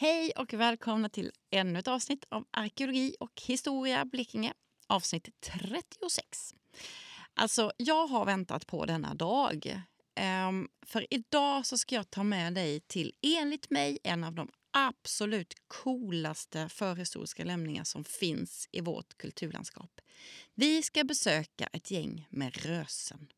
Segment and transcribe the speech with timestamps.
[0.00, 4.52] Hej och välkomna till ännu ett avsnitt av Arkeologi och historia Blekinge,
[4.86, 6.54] avsnitt 36.
[7.34, 9.82] Alltså, jag har väntat på denna dag.
[10.48, 14.48] Um, för idag så ska jag ta med dig till, enligt mig, en av de
[14.70, 20.00] absolut coolaste förhistoriska lämningar som finns i vårt kulturlandskap.
[20.54, 23.28] Vi ska besöka ett gäng med rösen.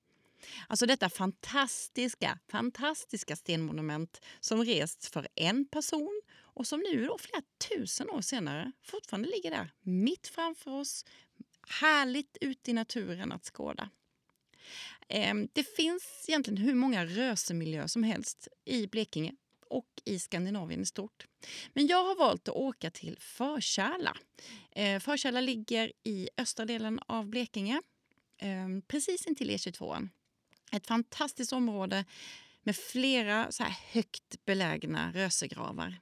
[0.67, 6.21] Alltså detta fantastiska, fantastiska stenmonument som rests för en person
[6.61, 11.05] och som nu då flera tusen år senare fortfarande ligger där mitt framför oss.
[11.80, 13.91] Härligt ute i naturen att skåda.
[15.09, 19.33] Ehm, det finns egentligen hur många rösemiljöer som helst i Blekinge
[19.67, 21.27] och i Skandinavien i stort.
[21.73, 24.17] Men jag har valt att åka till Förkärla.
[24.70, 27.83] Ehm, Förkärla ligger i östra delen av Blekinge,
[28.39, 30.09] ehm, precis intill E22.
[30.73, 32.05] Ett fantastiskt område
[32.62, 36.01] med flera så här högt belägna rösegravar.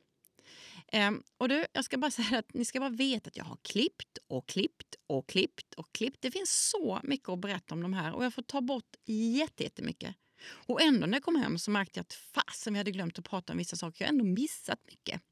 [0.92, 3.58] Um, och du, jag ska bara säga att ni ska bara veta att jag har
[3.62, 6.22] klippt och klippt och klippt och klippt.
[6.22, 10.16] Det finns så mycket att berätta om de här och jag får ta bort jättemycket.
[10.42, 13.24] Och ändå när jag kom hem så märkte jag att fasen vi hade glömt att
[13.24, 14.04] prata om vissa saker.
[14.04, 15.22] Jag har ändå missat mycket.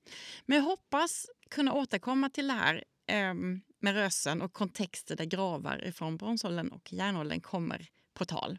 [0.47, 2.85] Men jag hoppas kunna återkomma till det här
[3.31, 8.59] um, med rösen och kontexter där gravar från bronsåldern och järnåldern kommer på tal.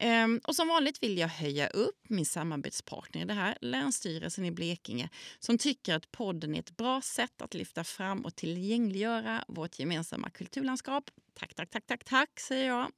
[0.00, 4.50] Ehm, och som vanligt vill jag höja upp min samarbetspartner i det här, Länsstyrelsen i
[4.50, 5.08] Blekinge,
[5.38, 10.30] som tycker att podden är ett bra sätt att lyfta fram och tillgängliggöra vårt gemensamma
[10.30, 11.10] kulturlandskap.
[11.38, 12.90] Tack, tack, tack, tack, tack, säger jag.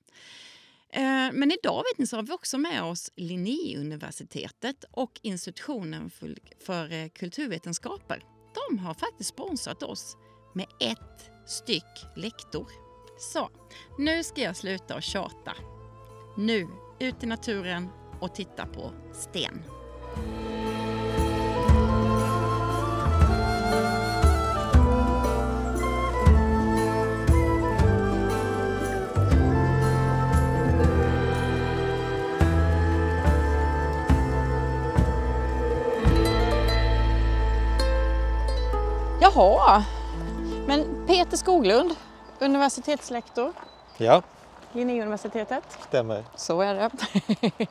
[0.90, 6.10] Ehm, men idag vet ni, så har vi också med oss Linnéuniversitetet och institutionen
[6.60, 8.22] för eh, kulturvetenskaper.
[8.54, 10.16] De har faktiskt sponsrat oss
[10.54, 12.68] med ett styck lektor.
[13.18, 13.50] Så,
[13.98, 15.54] nu ska jag sluta och tjata.
[16.36, 16.68] Nu
[17.00, 17.88] ut i naturen
[18.20, 19.62] och titta på sten.
[39.20, 39.84] Jaha,
[40.66, 41.94] men Peter Skoglund,
[42.40, 43.52] universitetslektor.
[43.96, 44.22] Ja,
[44.78, 45.78] Linnéuniversitetet.
[45.88, 46.24] Stämmer.
[46.36, 46.90] Så är det.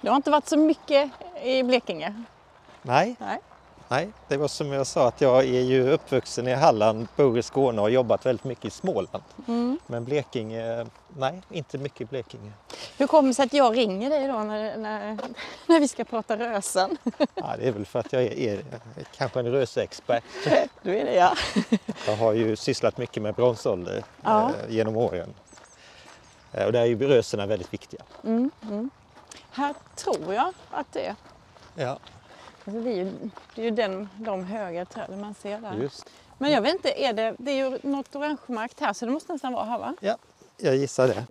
[0.00, 1.10] Det har inte varit så mycket
[1.42, 2.24] i Blekinge.
[2.82, 3.16] Nej.
[3.20, 3.38] Nej.
[3.90, 7.42] Nej, det var som jag sa att jag är ju uppvuxen i Halland, bor i
[7.42, 9.24] Skåne och har jobbat väldigt mycket i Småland.
[9.48, 9.78] Mm.
[9.86, 12.52] Men Blekinge, nej, inte mycket i Blekinge.
[12.96, 15.18] Hur kommer det sig att jag ringer dig då när, när,
[15.66, 16.96] när vi ska prata rösen?
[17.34, 18.62] Ja, det är väl för att jag är, är
[19.16, 20.24] kanske en rösexpert.
[20.82, 21.32] Du är det ja.
[22.06, 24.50] Jag har ju sysslat mycket med bronsålder ja.
[24.50, 25.34] eh, genom åren.
[26.52, 28.02] Eh, och där är ju röserna väldigt viktiga.
[28.24, 28.90] Mm, mm.
[29.50, 31.14] Här tror jag att det är.
[31.74, 31.98] Ja.
[32.64, 33.12] Alltså det är ju,
[33.54, 35.74] det är ju den, de höga träden man ser där.
[35.74, 36.10] Just.
[36.38, 39.32] Men jag vet inte, är det, det är ju något orangemarkt här så det måste
[39.32, 39.94] nästan vara här va?
[40.00, 40.16] Ja,
[40.56, 41.24] jag gissar det.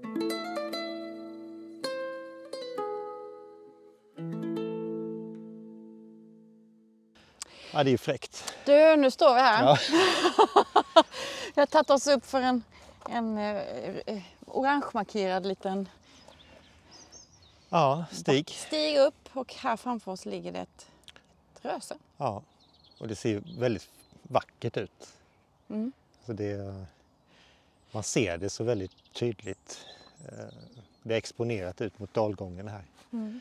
[7.74, 8.54] Ja, det är ju fräckt.
[8.66, 9.64] Du, nu står vi här.
[9.64, 9.78] Ja.
[11.56, 12.64] vi har tagit oss upp för en,
[13.10, 15.90] en eh, orangemarkerad liten
[17.70, 18.50] ja, stig.
[18.50, 20.88] stig upp och här framför oss ligger det ett,
[21.56, 21.98] ett röse.
[22.18, 22.42] Ja,
[23.00, 23.90] och det ser väldigt
[24.22, 25.14] vackert ut.
[25.70, 25.92] Mm.
[26.26, 26.86] Så det,
[27.92, 29.86] man ser det så väldigt tydligt.
[30.26, 30.48] Eh,
[31.04, 32.84] det är exponerat ut mot dalgången här.
[33.14, 33.40] Mm.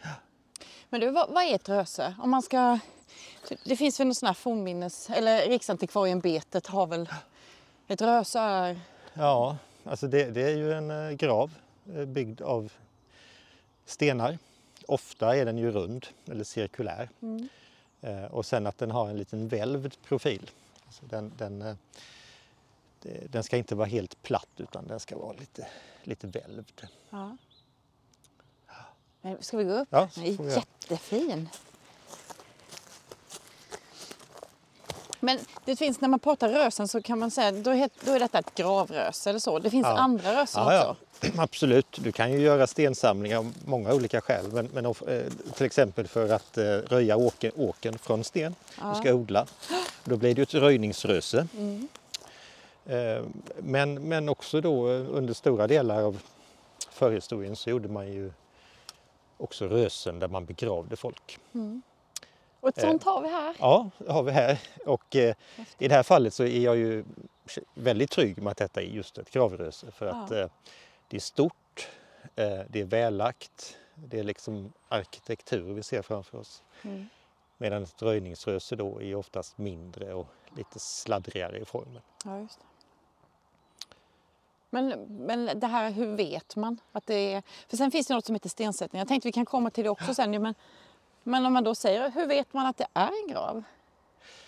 [0.88, 2.14] Men du, vad, vad är ett röse?
[2.18, 2.78] Om man ska...
[3.64, 5.10] Det finns väl någon sån här fornminnes...
[5.10, 7.08] Eller Riksantikvarieämbetet har väl...
[7.88, 8.80] Ett röse är...
[9.14, 9.56] Ja,
[9.88, 11.54] Alltså det, det är ju en eh, grav
[11.94, 12.72] eh, byggd av
[13.84, 14.38] stenar.
[14.86, 17.08] Ofta är den ju rund eller cirkulär.
[17.22, 17.48] Mm.
[18.00, 20.50] Eh, och sen att den har en liten välvd profil.
[20.86, 21.76] Alltså den, den,
[23.28, 25.66] den ska inte vara helt platt utan den ska vara lite,
[26.02, 26.86] lite välvd.
[27.10, 27.36] Ja.
[29.40, 29.88] Ska vi gå upp?
[29.90, 31.48] Ja, den är jättefin.
[35.26, 38.20] Men det finns, när man pratar rösen så kan man säga då är, då är
[38.20, 39.58] detta ett gravröse eller så.
[39.58, 39.98] Det finns ja.
[39.98, 40.96] andra rösen ja, också.
[41.20, 41.28] Ja.
[41.42, 44.52] Absolut, du kan ju göra stensamlingar av många olika skäl.
[44.52, 44.92] Men, men eh,
[45.54, 48.54] till exempel för att eh, röja åken, åken från sten.
[48.94, 49.46] Du ska odla.
[50.04, 51.46] Då blir det ett röjningsröse.
[51.56, 51.88] Mm.
[52.86, 53.22] Eh,
[53.58, 56.18] men, men också då under stora delar av
[56.90, 58.32] förhistorien så gjorde man ju
[59.36, 61.38] också rösen där man begravde folk.
[61.54, 61.82] Mm.
[62.66, 63.56] Och ett sånt har vi här.
[63.58, 64.58] Ja, det har vi här.
[64.86, 65.34] Och eh,
[65.78, 67.04] i det här fallet så är jag ju
[67.74, 70.36] väldigt trygg med att detta är just ett gravröse för att ja.
[70.36, 70.48] eh,
[71.08, 71.88] det är stort,
[72.36, 76.62] eh, det är vällagt, det är liksom arkitektur vi ser framför oss.
[76.82, 77.06] Mm.
[77.58, 80.26] Medan ett röjningsröse då är oftast mindre och
[80.56, 82.02] lite sladdrigare i formen.
[82.24, 82.66] Ja, just det.
[84.70, 87.42] Men, men det här, hur vet man att det är...
[87.68, 88.98] För sen finns det något som heter stensättning.
[88.98, 90.42] Jag tänkte vi kan komma till det också sen.
[90.42, 90.54] Men,
[91.26, 93.62] men om man då säger, hur vet man att det är en grav?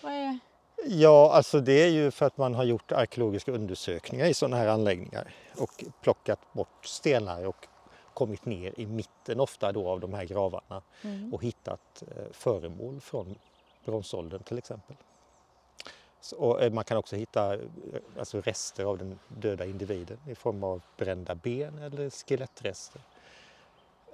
[0.03, 0.39] Är...
[0.85, 4.67] Ja, alltså det är ju för att man har gjort arkeologiska undersökningar i sådana här
[4.67, 7.67] anläggningar och plockat bort stenar och
[8.13, 11.33] kommit ner i mitten ofta då av de här gravarna mm.
[11.33, 13.35] och hittat eh, föremål från
[13.85, 14.95] bronsåldern till exempel.
[16.35, 17.59] Och eh, man kan också hitta eh,
[18.19, 23.01] alltså rester av den döda individen i form av brända ben eller skelettrester.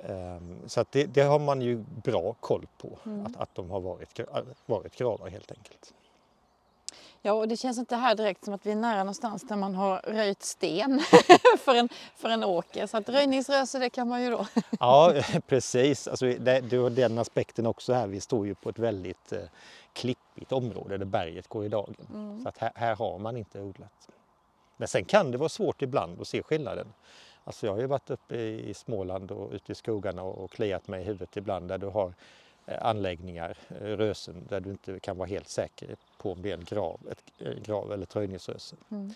[0.04, 3.26] Um, så att det, det, har man ju bra koll på, mm.
[3.26, 4.20] att, att de har varit,
[4.66, 5.94] varit gravar helt enkelt.
[7.26, 9.76] Ja, och det känns inte här direkt som att vi är nära någonstans där man
[9.76, 11.02] har röjt sten
[11.60, 12.88] för, en, för en åker.
[12.88, 14.48] Så att röjningsröse, det kan man ju då.
[14.80, 15.14] ja,
[15.48, 16.08] precis.
[16.08, 18.08] Alltså, det, det var den aspekten också här.
[18.08, 19.40] Vi står ju på ett väldigt eh,
[19.94, 21.96] klippigt område där berget går i dagen.
[22.14, 22.44] Mm.
[22.44, 24.10] Så att här, här, har man inte odlat.
[24.78, 26.94] Men sen kan det vara svårt ibland att se skillnaden.
[27.46, 31.02] Alltså jag har ju varit uppe i Småland och ute i skogarna och kliat mig
[31.02, 32.14] i huvudet ibland där du har
[32.66, 36.58] eh, anläggningar, eh, rösen, där du inte kan vara helt säker på om det är
[36.58, 38.76] en grav, ett eh, grav eller ett röjningsröse.
[38.90, 39.14] Mm.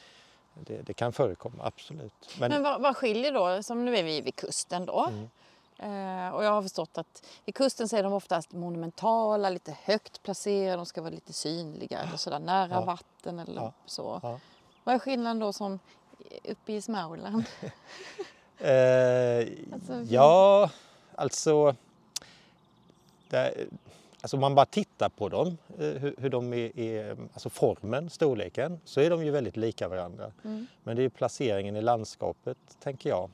[0.54, 2.38] Det, det, kan förekomma, absolut.
[2.40, 5.30] Men, Men vad, vad skiljer då, som nu är vi vid kusten då, mm.
[5.82, 10.24] Eh, och jag har förstått att vid kusten så är de oftast monumentala, lite högt
[10.24, 12.82] placerade, de ska vara lite synliga eller sådär nära ja.
[12.82, 13.74] vatten eller ja.
[13.86, 14.20] så.
[14.24, 14.40] Ja.
[14.84, 15.80] Vad är skillnaden då som
[16.44, 17.44] uppe i Småland?
[18.60, 20.72] eh, alltså, ja,
[21.16, 21.76] alltså,
[23.30, 23.68] det,
[24.22, 28.10] alltså om man bara tittar på dem, eh, hur, hur de är, är, alltså formen,
[28.10, 30.32] storleken, så är de ju väldigt lika varandra.
[30.44, 30.68] Mm.
[30.84, 33.30] Men det är placeringen i landskapet, tänker jag,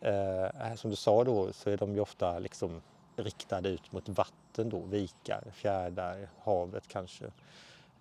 [0.00, 2.80] Eh, som du sa då så är de ju ofta liksom
[3.16, 7.24] riktade ut mot vatten då, vikar, fjärdar, havet kanske.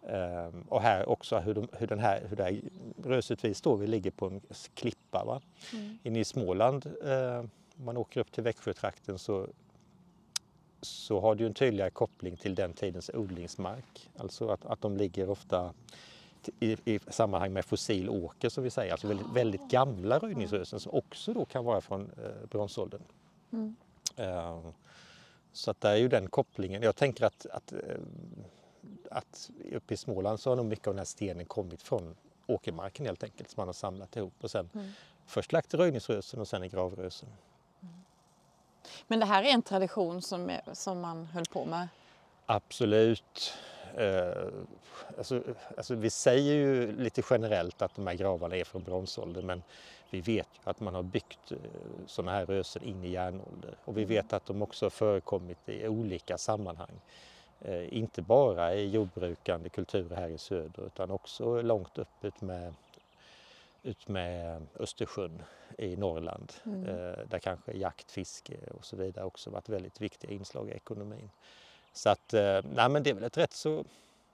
[0.09, 2.61] Eh, och här också hur, de, hur den här, hur det här
[3.03, 4.41] röset vi står vid ligger på en
[4.73, 5.23] klippa.
[5.25, 5.41] Va?
[5.73, 5.97] Mm.
[6.03, 7.39] Inne i Småland, eh,
[7.77, 9.47] om man åker upp till Växjötrakten så
[10.81, 14.09] så har ju en tydligare koppling till den tidens odlingsmark.
[14.17, 15.73] Alltså att, att de ligger ofta
[16.59, 20.93] i, i sammanhang med fossil åker som vi säger, alltså väldigt, väldigt gamla röjningsrösen som
[20.93, 23.01] också då kan vara från eh, bronsåldern.
[23.51, 23.75] Mm.
[24.19, 24.69] Uh,
[25.51, 26.81] så att det är ju den kopplingen.
[26.81, 27.79] Jag tänker att, att, uh,
[29.17, 32.15] att uppe i Småland så har nog mycket av den här stenen kommit från
[32.47, 34.91] åkermarken helt enkelt som man har samlat ihop och sen mm.
[35.25, 37.29] först lagt i röjningsrösen och sen i gravrösen.
[37.81, 37.93] Mm.
[39.07, 41.87] Men det här är en tradition som, är, som man höll på med?
[42.45, 43.53] Absolut.
[43.99, 44.47] Uh,
[45.17, 45.43] alltså,
[45.77, 49.63] alltså vi säger ju lite generellt att de här gravarna är från bronsåldern men
[50.09, 51.57] vi vet ju att man har byggt uh,
[52.05, 54.15] sådana här rösen in i järnålder och vi mm.
[54.15, 57.01] vet att de också har förekommit i olika sammanhang.
[57.65, 62.73] Uh, inte bara i jordbrukande kulturer här i söder utan också långt upp ut med,
[63.83, 65.43] ut med Östersjön
[65.77, 66.83] i Norrland mm.
[67.29, 71.29] där kanske jakt, fiske och så vidare också varit väldigt viktiga inslag i ekonomin.
[71.93, 72.33] Så att,
[72.63, 73.83] nej men det är väl ett rätt så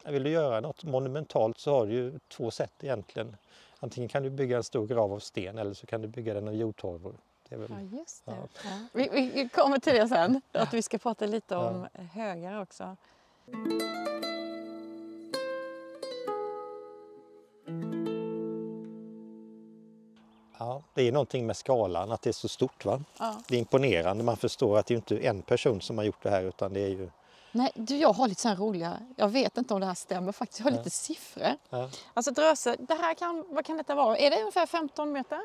[0.06, 3.36] vill du göra något monumentalt så har du ju två sätt egentligen.
[3.80, 6.48] Antingen kan du bygga en stor grav av sten eller så kan du bygga den
[6.48, 7.14] av jordtorvor.
[7.57, 8.31] Väl, ja, just det.
[8.31, 8.47] Ja.
[8.63, 8.69] Ja.
[8.94, 12.97] Vi, vi, kommer till det sen, att vi ska prata lite om högar också.
[20.57, 22.86] Ja, det är någonting med skalan, att det är så stort.
[22.86, 23.03] Va?
[23.19, 23.36] Ja.
[23.48, 24.24] Det är imponerande.
[24.24, 26.79] Man förstår att det inte är en person som har gjort det här utan det
[26.79, 27.10] är ju
[27.55, 30.60] Nej, du, jag har lite så roliga, jag vet inte om det här stämmer faktiskt,
[30.60, 30.77] jag har ja.
[30.77, 31.55] lite siffror.
[31.69, 31.89] Ja.
[32.13, 34.17] Alltså dröse, det här kan, vad kan detta vara?
[34.17, 35.39] Är det ungefär 15 meter?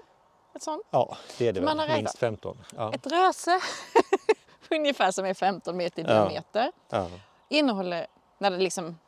[0.55, 0.83] Ett sånt?
[0.91, 2.59] Ja, det är det väl, minst 15.
[2.77, 2.93] Ja.
[2.95, 3.61] Ett röse,
[4.71, 6.73] ungefär som är 15 meter i diameter,
[7.49, 8.07] innehåller,
[8.39, 8.99] när det liksom,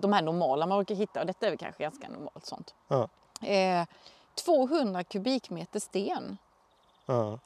[0.00, 2.74] de här normala man brukar hitta, och detta är väl kanske ganska normalt sånt,
[3.42, 3.86] eh,
[4.44, 6.38] 200 kubikmeter sten.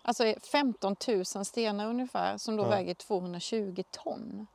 [0.03, 4.47] Alltså 15 000 stenar ungefär som då väger 220 ton.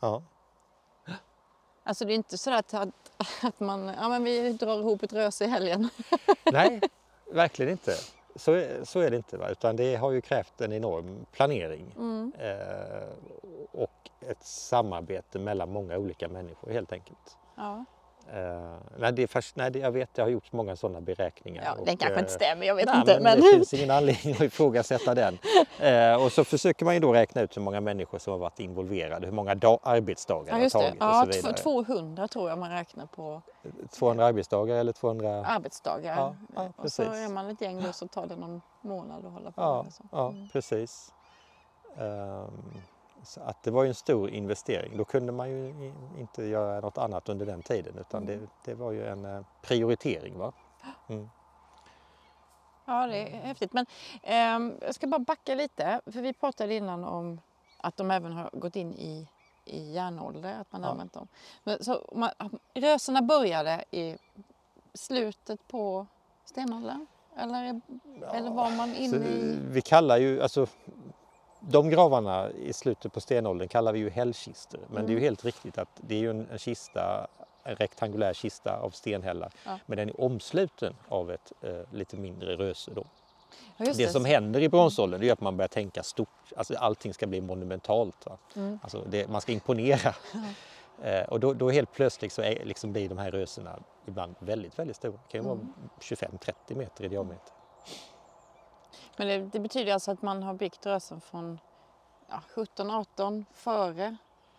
[0.00, 0.22] Ja.
[1.84, 2.74] Alltså det är inte så att,
[3.42, 5.88] att man, ja men vi drar ihop ett röse i helgen.
[6.44, 6.80] Nej,
[7.32, 7.94] verkligen inte.
[8.36, 9.36] Så, så är det inte.
[9.36, 9.48] Va?
[9.48, 12.32] Utan det har ju krävt en enorm planering mm.
[12.38, 13.08] eh,
[13.72, 17.36] och ett samarbete mellan många olika människor helt enkelt.
[17.56, 17.84] Ja.
[18.28, 21.62] Uh, nej, det är fast, nej, det, jag vet, det har gjorts många sådana beräkningar.
[21.64, 23.14] Ja, och, den kanske inte stämmer, jag vet nej, inte.
[23.14, 23.40] Men, men...
[23.40, 25.38] Det finns ingen anledning att ifrågasätta den.
[25.82, 28.60] Uh, och så försöker man ju då räkna ut hur många människor som har varit
[28.60, 31.56] involverade, hur många dag, arbetsdagar ja, det har tagit ja, och så vidare.
[31.56, 33.42] 200 tror jag man räknar på.
[33.90, 35.46] 200 arbetsdagar eller 200?
[35.46, 36.16] Arbetsdagar.
[36.16, 39.32] Ja, ja, och så är man ett gäng då så tar det någon månad att
[39.32, 39.92] hålla på ja, med.
[39.92, 40.02] Så.
[40.12, 40.48] Ja, mm.
[40.48, 41.12] precis.
[41.98, 42.82] Um,
[43.24, 44.96] Så att det var ju en stor investering.
[44.96, 48.92] Då kunde man ju inte göra något annat under den tiden utan det, det var
[48.92, 50.38] ju en eh, prioritering.
[50.38, 50.52] Va?
[51.08, 51.30] Mm.
[52.84, 53.72] Ja, det är häftigt.
[53.72, 53.86] Men
[54.22, 57.40] eh, jag ska bara backa lite, för vi pratade innan om
[57.76, 59.28] att de även har gått in i,
[59.64, 60.88] i järnålder, att man ja.
[60.88, 61.28] använt dem.
[61.64, 62.30] Men, så, man,
[62.74, 64.16] röserna började i
[64.94, 66.06] slutet på
[66.44, 67.06] stenåldern?
[67.36, 67.80] Eller,
[68.20, 69.58] ja, eller var man inne i...
[69.68, 70.66] Vi kallar ju, alltså
[71.68, 74.80] de gravarna i slutet på stenåldern kallar vi ju hällkistor.
[74.88, 75.06] Men mm.
[75.06, 75.24] det är ju mm.
[75.24, 77.26] helt riktigt att det är ju en, en kista,
[77.62, 79.52] en rektangulär kista av stenhällar.
[79.64, 79.78] Ja.
[79.86, 83.04] Men den är omsluten av ett eh, lite mindre röse då.
[83.76, 86.28] Ja, det, det, som händer i bronsåldern är att man börjar tänka stort.
[86.56, 88.26] Alltså allting ska bli monumentalt.
[88.56, 88.78] Mm.
[88.82, 90.14] Alltså det, man ska imponera.
[91.02, 94.78] Eh, och då, då, helt plötsligt så är, liksom blir de här rösena ibland väldigt,
[94.78, 95.12] väldigt stora.
[95.12, 95.72] Det kan ju vara mm.
[96.00, 97.52] 25-30 meter i diameter.
[99.16, 101.60] Men det, det, betyder alltså att man har byggt rösen från
[102.28, 104.16] ja, 17-18 före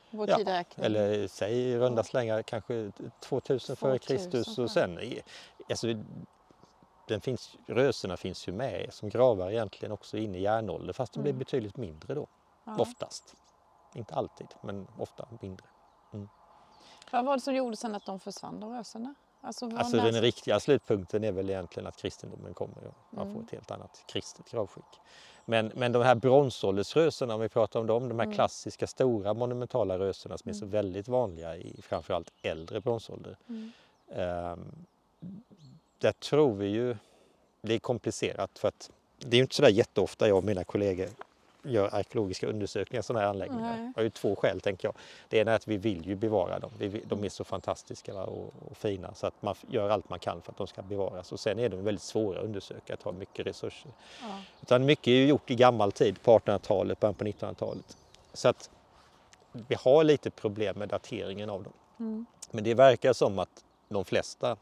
[0.10, 0.86] vår ja, tideräkning?
[0.86, 5.00] eller säg i runda slängar kanske 2000 före Kristus och sen
[5.70, 5.88] alltså,
[7.08, 11.20] den finns, röserna finns ju med som gravar egentligen också in i järnåldern fast de
[11.20, 11.24] mm.
[11.24, 12.28] blir betydligt mindre då,
[12.64, 12.76] ja.
[12.80, 13.36] oftast.
[13.96, 15.66] Inte alltid, men ofta mindre.
[16.14, 16.30] Mm.
[17.12, 19.16] Vad var det som gjorde sen att de försvann, de röserna?
[19.46, 23.34] Alltså, alltså den riktiga slutpunkten är väl egentligen att kristendomen kommer och man mm.
[23.36, 25.00] får ett helt annat kristet gravskick.
[25.46, 28.36] Men, men de här bronsåldersrösena, om vi pratar om dem, de här mm.
[28.36, 30.72] klassiska stora monumentala rösena som är så mm.
[30.72, 33.38] väldigt vanliga i framförallt äldre bronsålder.
[33.50, 33.72] Mm.
[34.08, 34.86] Um,
[35.98, 36.98] där tror vi ju,
[37.62, 41.10] det är komplicerat för att det är inte sådär jätteofta jag och mina kollegor
[41.64, 43.94] gör arkeologiska undersökningar av sådana här anläggningar.
[43.96, 44.96] Har ju två skäl tänker jag.
[45.30, 46.72] Det ena är att vi vill ju bevara dem.
[47.06, 50.52] De är så fantastiska och, och, fina så att man gör allt man kan för
[50.52, 51.32] att de ska bevaras.
[51.32, 53.92] Och sen är de väldigt svåra att undersöka, tar mycket resurser.
[54.22, 54.40] Ja.
[54.62, 57.98] Utan mycket är ju gjort i gammal tid, på 1800-talet, början på 1900-talet.
[58.34, 58.70] Så att
[59.52, 61.74] vi har lite problem med dateringen av dem.
[62.00, 62.26] Mm.
[62.52, 64.58] Men det verkar som att de flesta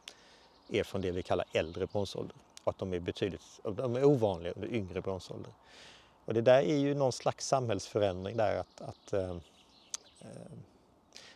[0.70, 4.54] är från det vi kallar äldre bronsålder och att de är betydligt de är ovanliga
[4.54, 5.52] under yngre bronsålder.
[6.26, 9.36] Och det där är ju någon slags samhällsförändring där att, att äh,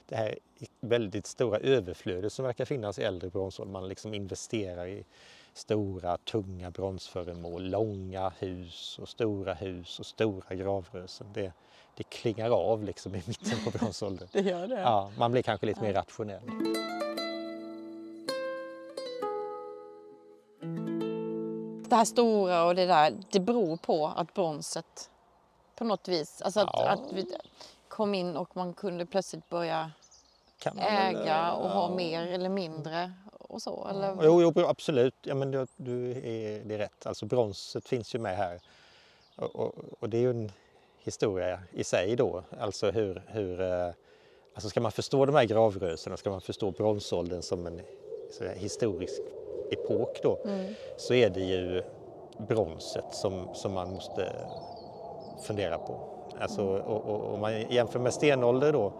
[0.07, 0.35] det här
[0.79, 5.05] väldigt stora överflödet som verkar finnas i äldre bronsålder, man liksom investerar i
[5.53, 11.27] stora tunga bronsföremål, långa hus och stora hus och stora gravrösen.
[11.33, 11.53] Det,
[11.95, 14.27] det klingar av liksom i mitten på bronsåldern.
[14.31, 14.81] det gör det?
[14.81, 16.41] Ja, man blir kanske lite mer rationell.
[21.95, 25.09] Det här stora och det där, det beror på att bronset
[25.75, 26.87] på något vis, alltså att, ja.
[26.87, 27.37] att vi
[27.87, 29.91] kom in och man kunde plötsligt börja
[30.77, 33.87] äga och ha mer eller mindre och så?
[33.89, 34.17] Eller?
[34.23, 37.05] Jo, jo absolut, ja, men du, du är, det är rätt.
[37.05, 38.59] Alltså bronset finns ju med här
[39.35, 40.51] och, och, och, det är ju en
[40.97, 43.93] historia i sig då, alltså hur, hur eh,
[44.53, 47.81] alltså ska man förstå de här gravrösena, ska man förstå bronsåldern som en
[48.55, 49.21] historisk
[49.71, 50.65] epok då, mm.
[50.97, 51.83] så är det ju
[52.37, 54.29] bronset som, som man måste
[55.41, 55.93] fundera på.
[56.39, 58.91] Alltså, och, om man jämför med stenålder då,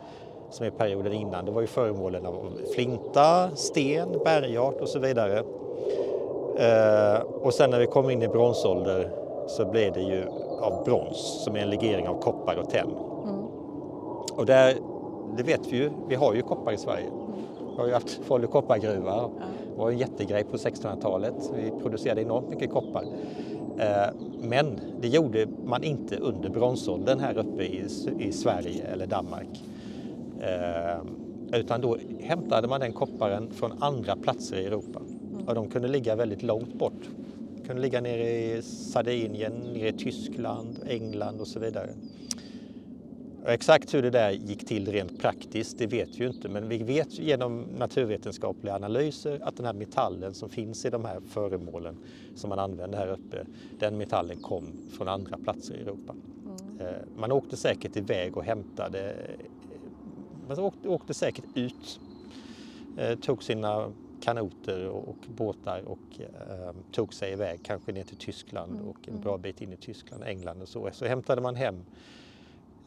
[0.49, 5.43] som är perioden innan, då var ju föremålen av flinta, sten, bergart och så vidare.
[6.57, 9.11] Eh, och sen när vi kommer in i bronsålder
[9.47, 10.25] så blir det ju
[10.61, 12.95] av brons som är en legering av koppar och tenn.
[13.23, 13.45] Mm.
[14.35, 14.75] Och där,
[15.37, 17.09] det vet vi ju, vi har ju koppar i Sverige.
[17.75, 19.11] Vi har ju haft Falu koppargruva.
[19.11, 19.31] Ja.
[19.71, 21.33] Det var en jättegrej på 1600-talet.
[21.55, 23.03] Vi producerade enormt mycket koppar.
[23.79, 27.63] Eh, men det gjorde man inte under bronsåldern här uppe
[28.19, 29.63] i Sverige eller Danmark.
[30.39, 34.99] Eh, utan då hämtade man den kopparen från andra platser i Europa.
[34.99, 35.47] Mm.
[35.47, 37.09] Och de kunde ligga väldigt långt bort.
[37.55, 41.89] De kunde ligga nere i Sardinien, nere i Tyskland, England och så vidare.
[43.47, 46.49] Exakt hur det där gick till rent praktiskt, det vet vi ju inte.
[46.49, 51.19] Men vi vet genom naturvetenskapliga analyser att den här metallen som finns i de här
[51.29, 51.97] föremålen
[52.35, 53.45] som man använder här uppe,
[53.79, 54.63] den metallen kom
[54.97, 56.15] från andra platser i Europa.
[56.45, 56.87] Mm.
[56.87, 59.15] Eh, man åkte säkert iväg och hämtade,
[60.47, 61.99] man åkte, åkte säkert ut,
[62.97, 68.71] eh, tog sina kanoter och båtar och eh, tog sig iväg, kanske ner till Tyskland
[68.71, 68.87] mm.
[68.87, 69.41] och en bra mm.
[69.41, 70.89] bit in i Tyskland, England och så.
[70.93, 71.83] Så hämtade man hem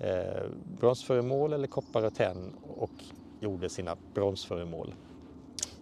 [0.00, 0.42] eh,
[0.80, 2.90] bronsföremål eller koppar och tenn och
[3.40, 4.94] gjorde sina bronsföremål.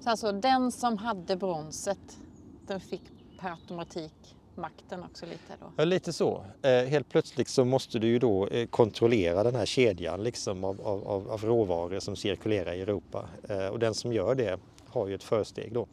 [0.01, 2.19] Så alltså den som hade bronset,
[2.67, 3.03] den fick
[3.41, 5.67] per automatik makten också lite då?
[5.77, 6.45] Ja, lite så.
[6.63, 10.81] Eh, helt plötsligt så måste du ju då eh, kontrollera den här kedjan liksom av,
[10.81, 13.29] av, av råvaror som cirkulerar i Europa.
[13.49, 15.87] Eh, och den som gör det har ju ett försteg då.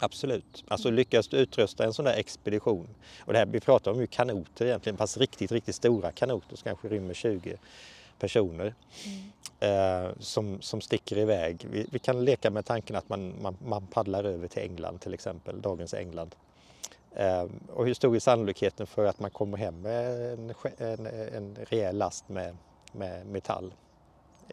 [0.00, 0.64] Absolut.
[0.68, 2.88] Alltså lyckas du utrusta en sån där expedition,
[3.20, 6.64] och det här, vi pratar om ju kanoter egentligen, fast riktigt, riktigt stora kanoter som
[6.64, 7.56] kanske rymmer 20
[8.18, 8.74] personer
[9.60, 11.66] eh, som, som sticker iväg.
[11.70, 15.14] Vi, vi kan leka med tanken att man, man, man paddlar över till England till
[15.14, 16.34] exempel, dagens England.
[17.16, 21.56] Eh, och hur stor är sannolikheten för att man kommer hem med en, en, en
[21.68, 22.56] rejäl last med,
[22.92, 23.74] med metall?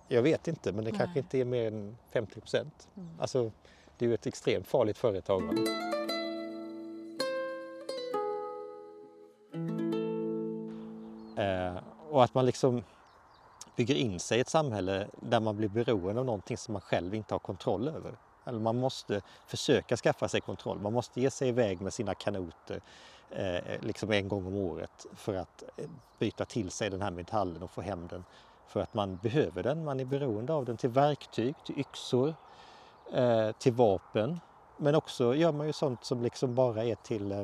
[0.07, 0.99] Jag vet inte, men det Nej.
[0.99, 2.87] kanske inte är mer än 50 procent.
[3.19, 3.51] Alltså,
[3.97, 5.41] det är ju ett extremt farligt företag.
[5.41, 5.53] Va?
[11.43, 11.77] Eh,
[12.09, 12.83] och att man liksom
[13.75, 17.15] bygger in sig i ett samhälle där man blir beroende av någonting som man själv
[17.15, 18.17] inte har kontroll över.
[18.45, 20.79] Eller man måste försöka skaffa sig kontroll.
[20.79, 22.81] Man måste ge sig iväg med sina kanoter
[23.29, 25.85] eh, liksom en gång om året för att eh,
[26.19, 28.23] byta till sig den här metallen och få hem den.
[28.67, 32.33] För att man behöver den, man är beroende av den till verktyg, till yxor,
[33.13, 34.39] eh, till vapen.
[34.77, 37.41] Men också gör man ju sånt som liksom bara är till eh,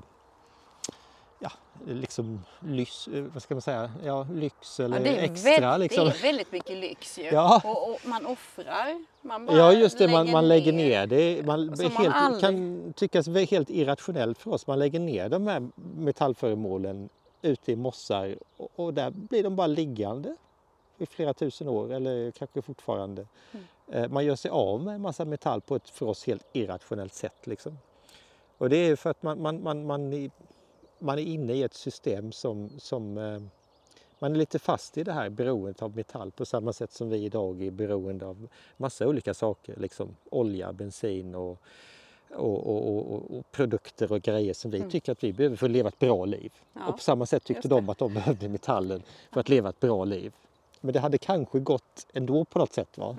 [1.40, 1.52] ja,
[1.88, 5.72] liksom lys, eh, vad ska man säga, ja, lyx eller Ja, det, är extra.
[5.72, 6.06] väl- liksom.
[6.06, 7.24] det är väldigt mycket lyx ju.
[7.24, 7.62] Ja.
[7.66, 9.06] Och, och man offrar.
[9.22, 11.46] Man bara Ja just det, man, man lägger ner det.
[11.46, 14.68] Man, Som man helt, aldrig- kan tyckas helt irrationellt för oss.
[14.68, 17.10] Man lägger ner de här metallföremålen
[17.42, 20.36] ute i mossar och, och där blir de bara liggande
[20.98, 23.28] i flera tusen år eller kanske fortfarande.
[23.52, 23.66] Mm.
[23.92, 27.14] Eh, Man gör sig av med en massa metall på ett för oss helt irrationellt
[27.14, 27.48] sätt.
[27.48, 27.78] Liksom.
[28.58, 30.32] Och det är för att man, man, man, man, är,
[31.00, 33.40] man är inne i ett system som, som eh,
[34.20, 37.24] man är lite fast i det här beroendet av metall på samma sätt som vi
[37.24, 39.76] idag är beroende av massa olika saker.
[39.80, 41.62] Liksom olja, bensin och,
[42.30, 45.90] och, och, och, produkter och grejer som vi tycker att vi behöver för att leva
[45.90, 46.54] ett bra liv.
[46.74, 49.80] Ja, och på samma sätt tyckte de att de behövde metallen för att leva ett
[49.80, 50.34] bra liv.
[50.82, 52.98] Men det hade kanske gått ändå på något sätt.
[52.98, 53.18] Va?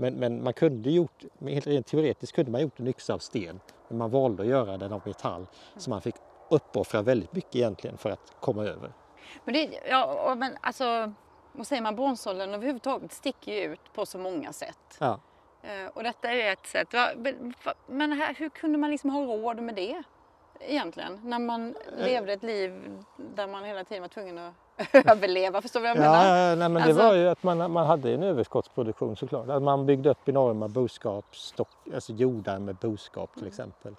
[0.00, 3.60] Men, men man kunde gjort, helt rent teoretiskt kunde man gjort en yxa av sten.
[3.88, 5.46] Men man valde att göra den av metall.
[5.76, 6.14] Så man fick
[6.48, 8.92] uppoffra väldigt mycket egentligen för att komma över.
[9.44, 11.12] Men, det, ja, men alltså,
[11.52, 14.96] vad säger man, bronsåldern överhuvudtaget sticker ju ut på så många sätt.
[15.00, 15.20] Ja.
[15.62, 16.88] Eh, och detta är ett sätt.
[17.86, 20.02] Men här, hur kunde man liksom ha råd med det
[20.60, 21.20] egentligen?
[21.24, 22.04] När man Eh.
[22.04, 24.54] levde ett liv där man hela tiden var tvungen att
[24.92, 25.62] överleva.
[25.62, 26.48] Förstår du vad jag menar?
[26.48, 29.48] Ja, nej, men Alltså- det var ju att man, man hade en överskottsproduktion såklart.
[29.48, 33.96] Att man byggde upp enorma boskapsstock, alltså jordar med boskap till exempel.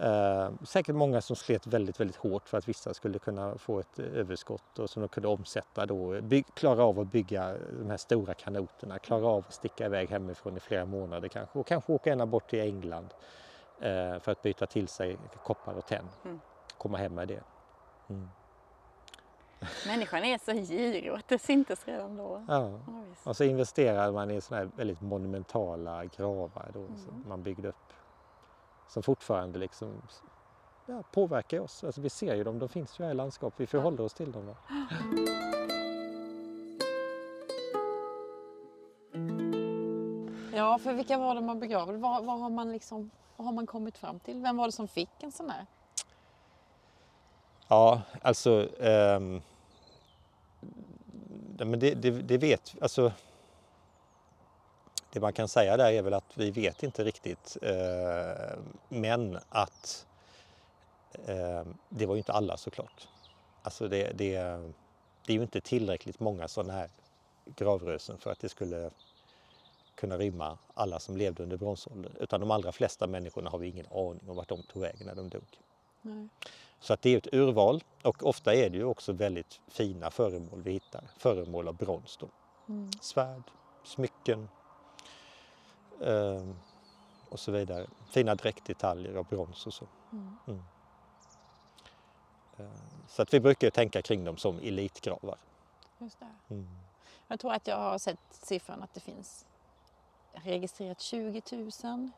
[0.00, 3.98] Eh, säkert många som slet väldigt, väldigt hårt för att vissa skulle kunna få ett
[3.98, 8.34] överskott och som de kunde omsätta då, by, klara av att bygga de här stora
[8.34, 12.26] kanoterna, klara av att sticka iväg hemifrån i flera månader kanske och kanske åka ända
[12.26, 13.14] bort till England
[13.80, 16.08] eh, för att byta till sig koppar och tenn.
[16.24, 16.40] Mm.
[16.78, 17.40] Komma hem med det.
[18.08, 18.28] Mm.
[19.86, 22.44] Människan är så girig och det syntes redan då.
[22.48, 22.80] Ja.
[23.24, 27.92] Och så investerade man i såna här väldigt monumentala gravar då, som man byggde upp.
[28.88, 30.02] Som fortfarande liksom
[30.86, 31.84] ja, påverkar oss.
[31.84, 34.32] Alltså vi ser ju dem, de finns ju här i landskapet, vi förhåller oss till
[34.32, 34.46] dem.
[34.46, 34.56] Va?
[40.54, 41.96] Ja, för vilka var det man begravde?
[41.96, 44.42] Vad, vad, har man liksom, vad har man kommit fram till?
[44.42, 45.66] Vem var det som fick en sån här?
[47.68, 49.42] Ja, alltså ehm,
[51.56, 53.12] det- men det, det, det vet, alltså
[55.12, 60.06] det man kan säga där är väl att vi vet inte riktigt eh, men att
[61.26, 63.08] eh, det var ju inte alla såklart.
[63.62, 64.34] Alltså det, det,
[65.26, 66.90] det är ju inte tillräckligt många sådana här
[67.44, 68.90] gravrösen för att det skulle
[69.94, 72.12] kunna rymma alla som levde under bronsåldern.
[72.20, 75.14] Utan de allra flesta människorna har vi ingen aning om vart de tog vägen när
[75.14, 75.58] de dog.
[76.02, 76.28] Nej.
[76.80, 80.62] Så att det är ett urval och ofta är det ju också väldigt fina föremål
[80.62, 81.04] vi hittar.
[81.16, 82.28] Föremål av brons då.
[82.68, 82.90] Mm.
[83.00, 83.42] Svärd,
[83.84, 84.48] smycken
[86.00, 86.48] eh,
[87.28, 87.86] och så vidare.
[88.10, 89.86] Fina dräktdetaljer av brons och så.
[90.12, 90.36] Mm.
[90.46, 90.62] Mm.
[92.58, 95.38] Eh, så att vi brukar tänka kring dem som elitgravar.
[95.98, 96.54] Just det.
[96.54, 96.68] Mm.
[97.28, 99.46] Jag tror att jag har sett siffran att det finns
[100.32, 102.10] registrerat 20 000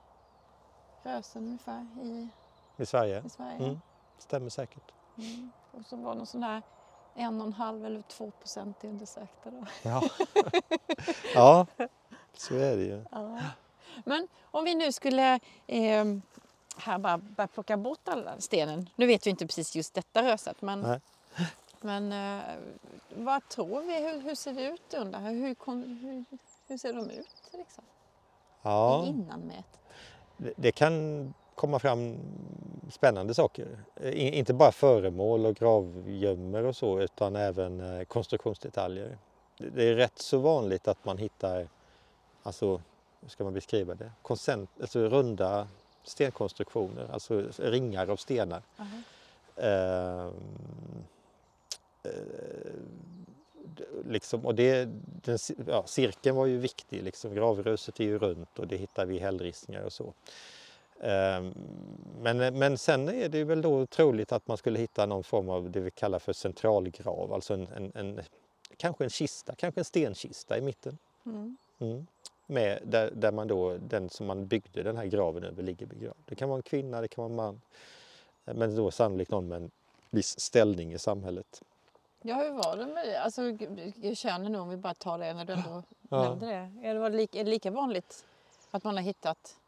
[1.03, 2.29] rösen ungefär i,
[2.77, 3.23] I Sverige.
[3.27, 3.81] i Sverige.
[4.21, 4.29] Mm.
[4.29, 4.93] Stämmer säkert.
[5.19, 5.51] Mm.
[5.73, 6.63] Och så var det någon sån där
[7.15, 9.67] en och en halv eller två procent undersökta då.
[9.83, 10.03] Ja.
[11.35, 11.67] ja,
[12.35, 13.05] så är det ju.
[13.11, 13.39] Ja.
[14.05, 15.35] Men om vi nu skulle
[15.67, 16.05] eh,
[16.77, 18.89] här bara börja plocka bort alla stenen.
[18.97, 21.01] Nu vet vi inte precis just detta röset men, Nej.
[21.81, 22.45] men eh,
[23.17, 24.09] vad tror vi?
[24.09, 25.19] Hur, hur ser det ut under?
[25.19, 25.31] här?
[25.31, 25.57] Hur,
[26.01, 26.25] hur,
[26.69, 27.85] hur ser de ut liksom?
[28.63, 29.05] Ja.
[29.07, 29.81] innan mätet?
[30.37, 32.19] Det- Det kan komma fram
[32.91, 33.67] spännande saker.
[34.13, 39.19] Inte bara föremål och gravgömmor och så utan även eh, konstruktionsdetaljer.
[39.59, 41.69] Det är rätt så vanligt att man hittar,
[42.43, 42.81] alltså
[43.21, 45.69] hur ska man beskriva det, Koncent, alltså runda
[46.05, 48.63] stenkonstruktioner, alltså ringar av stenar.
[48.77, 49.03] Aha.
[49.57, 50.35] Ehm,
[52.03, 52.13] eh,
[54.05, 54.89] liksom, och det,
[55.25, 59.19] den, ja, cirkeln var ju viktig, liksom, gravröset är ju runt och det hittar vi
[59.19, 60.15] hällristningar och så.
[61.01, 61.55] Ehm,
[62.21, 65.71] men, men sen är det väl då troligt att man skulle hitta någon form av
[65.71, 68.21] det vi kallar för centralgrav, alltså en, en, en
[68.77, 70.99] kanske en kista, kanske en stenkista i mitten.
[71.27, 71.57] Mm.
[71.79, 72.07] Mm.
[72.47, 76.17] Med, där, där man då, den som man byggde den här graven över ligger begravd.
[76.25, 77.61] Det kan vara en kvinna, det kan vara en man.
[78.45, 79.71] Men då sannolikt någon med en
[80.11, 81.63] viss ställning i samhället.
[82.23, 83.43] Ja, hur var det med alltså,
[84.15, 86.23] könen om vi bara tar det när du ändå Ja.
[86.23, 86.89] nämnde det?
[86.89, 88.25] Är det lika, är det lika vanligt
[88.71, 89.60] att man har hittat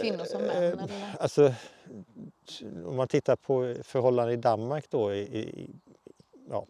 [0.00, 0.50] kvinnor som män?
[0.50, 1.16] Eh, Eller?
[1.20, 1.54] Alltså,
[2.86, 5.70] om man tittar på förhållanden i Danmark då, i, i,
[6.50, 6.66] ja,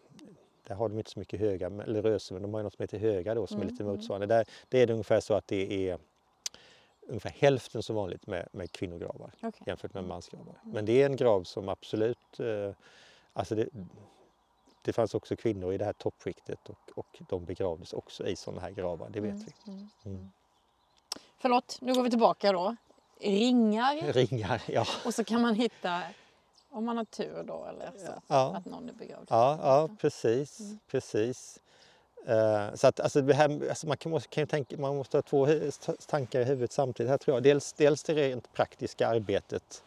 [0.67, 2.83] där har de inte så mycket höga, eller röse, men de har ju något som
[2.83, 4.27] heter höga då som är lite Mm, motsvarande.
[4.27, 5.99] Där, det är det ungefär så att det är
[7.09, 9.63] ungefär hälften så vanligt med, med kvinnogravar Okej.
[9.67, 10.55] jämfört med mansgravar.
[10.65, 12.75] Men det är en grav som absolut, eh,
[13.33, 13.69] alltså det,
[14.83, 18.61] det fanns också kvinnor i det här toppskiktet och, och de begravdes också i sådana
[18.61, 19.73] här gravar, det vet Mm, vi.
[19.73, 19.89] mm.
[20.05, 20.31] Mm.
[21.39, 22.77] Förlåt, nu går vi tillbaka då.
[23.21, 24.87] Ringar Ringar, ja.
[25.05, 26.03] och så kan man hitta,
[26.71, 28.57] om man har tur då, eller så, ja.
[28.57, 29.27] att någon är begravd.
[29.31, 30.61] Ja, ja precis.
[30.61, 30.79] Mm.
[30.91, 31.61] precis.
[32.27, 35.47] Eh, så att, alltså, här, alltså, man kan, kan tänka, man måste ha två
[36.07, 37.43] tankar i huvudet samtidigt här tror jag.
[37.43, 39.85] Dels, dels det rent praktiska arbetet,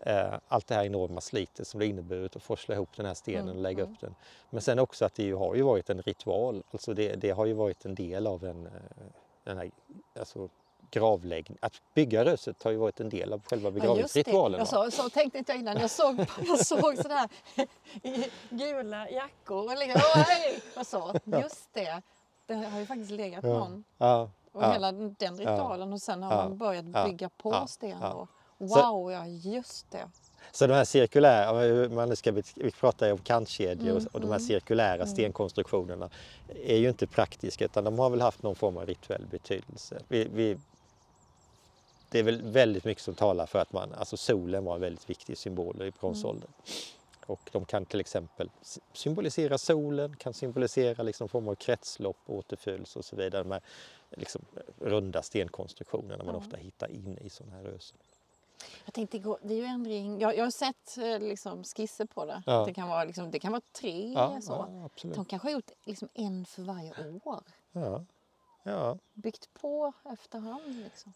[0.00, 3.42] eh, allt det här enorma slitet som det inneburit att forsla ihop den här stenen
[3.42, 3.92] Mm, och lägga mm.
[3.92, 4.14] upp den.
[4.50, 7.46] Men sen också att det ju har ju varit en ritual, alltså det, det har
[7.46, 8.72] ju varit en del av en, eh,
[9.44, 9.70] den här
[10.18, 10.48] alltså,
[10.90, 11.58] gravläggning.
[11.62, 14.58] Att bygga röset har ju varit en del av själva Ja, begravningsritualen.
[14.58, 14.90] Jag va?
[14.90, 15.76] så, så tänkte inte jag innan.
[15.80, 17.28] Jag såg, jag såg sådär
[18.50, 20.00] gula jackor och liksom!
[20.80, 21.14] Och så.
[21.42, 22.02] Just det.
[22.46, 23.48] Det har ju faktiskt legat Ja.
[23.58, 23.84] någon.
[23.98, 24.72] Ja, Och ja.
[24.72, 26.36] hela den ritualen och sen har Ja.
[26.48, 27.06] man börjat Ja.
[27.06, 27.66] bygga på Ja.
[27.66, 28.10] sten Ja.
[28.10, 30.08] Så- Wow, ja just det.
[30.52, 34.26] Så de här cirkulära, man ska, vi pratar ju om kantkedjor och, Mm, och de
[34.26, 35.06] här mm, cirkulära mm.
[35.06, 36.10] stenkonstruktionerna
[36.64, 39.98] är ju inte praktiska utan de har väl haft någon form av rituell betydelse.
[40.08, 40.56] Vi, vi,
[42.10, 45.10] det är väl väldigt mycket som talar för att man, alltså solen var en väldigt
[45.10, 46.50] viktig symbol i bronsåldern.
[47.26, 48.50] Och de kan till exempel
[48.92, 53.42] symbolisera solen, kan symbolisera liksom form av kretslopp, återföljelse och så vidare.
[53.42, 53.60] De här
[54.10, 54.42] liksom
[54.80, 56.38] runda stenkonstruktionerna man Ja.
[56.38, 57.96] ofta hittar inne i sådana här rösen.
[58.84, 60.20] Jag tänkte, gå- det är ju en ring.
[60.20, 62.42] Jag, jag har sett eh, liksom, skisser på det.
[62.46, 62.64] Ja.
[62.66, 64.52] Det, kan vara, liksom, det kan vara tre Ja, så.
[64.52, 65.10] ja.
[65.14, 66.92] De kanske har gjort liksom, en för varje
[67.24, 67.42] år.
[67.72, 68.04] Ja,
[68.66, 68.98] ja.
[69.14, 70.82] Byggt på efterhand.
[70.84, 71.12] Liksom.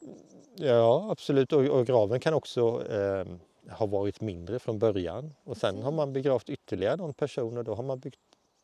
[0.56, 1.52] Ja, absolut.
[1.52, 3.24] Och, och graven kan också eh,
[3.70, 5.34] ha varit mindre från början.
[5.44, 8.20] Och sen har man begravt ytterligare någon person och då har man byggt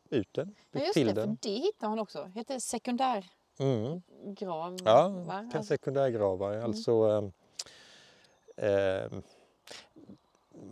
[0.09, 1.37] ut den, Ja, byggt just till det, för den.
[1.41, 2.23] det hittar man också.
[2.33, 3.23] Det heter sekundärgrav.
[3.59, 4.01] Mm.
[4.85, 5.33] Ja, va?
[5.33, 6.57] Alltså, sekundärgravar.
[6.57, 7.31] Alltså,
[8.57, 9.11] eh, eh,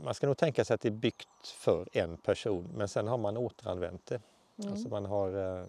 [0.03, 3.17] man ska nog tänka sig att det är byggt för en person men sen har
[3.17, 4.21] man återanvänt det.
[4.59, 4.71] mm.
[4.71, 5.65] Alltså man har eh,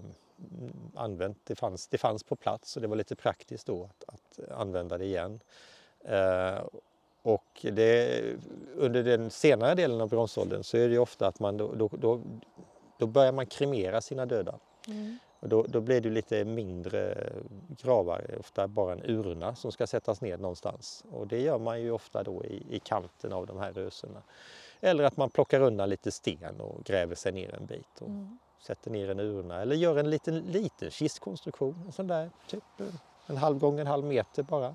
[0.94, 4.50] använt, det fanns, det fanns på plats och det var lite praktiskt då att, att
[4.50, 5.40] använda det igen.
[6.04, 6.58] Eh,
[7.22, 8.22] och det,
[8.74, 11.90] under den senare delen av bronsåldern så är det ju ofta att man då, då,
[11.92, 12.20] då,
[12.98, 14.58] då börjar man kremera sina döda.
[14.88, 15.18] Mm.
[15.40, 17.32] Och då, då blir det lite mindre
[17.82, 21.04] gravar, ofta bara en urna som ska sättas ner någonstans.
[21.10, 24.22] Och det gör man ju ofta då i, i kanten av de här rösena.
[24.80, 28.38] Eller att man plockar undan lite sten och gräver sig ner en bit och Mm.
[28.60, 29.60] Sätter ner en urna.
[29.62, 33.86] Eller gör en liten, liten kistkonstruktion, en sån där typ en- en halv gång en
[33.86, 34.74] halv meter bara.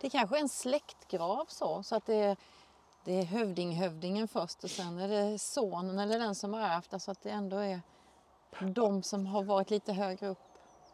[0.00, 2.36] Det kanske är en släktgrav så, så att det är,
[3.04, 6.92] det är hövding-hövdingen först och sen är det sonen eller den som har ärvt.
[6.94, 7.80] Alltså att det ändå är
[8.60, 10.38] de som har varit lite högre upp.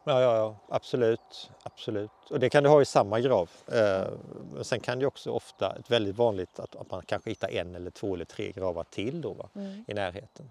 [0.04, 2.10] Ja, ja, ja, absolut, absolut.
[2.30, 3.50] Och det kan du ha i samma grav.
[3.72, 4.06] Eh,
[4.52, 7.74] men sen kan det också ofta, ett väldigt vanligt att, att man kanske hittar en
[7.74, 9.84] eller två eller tre gravar till då va, Mm.
[9.88, 10.50] i närheten.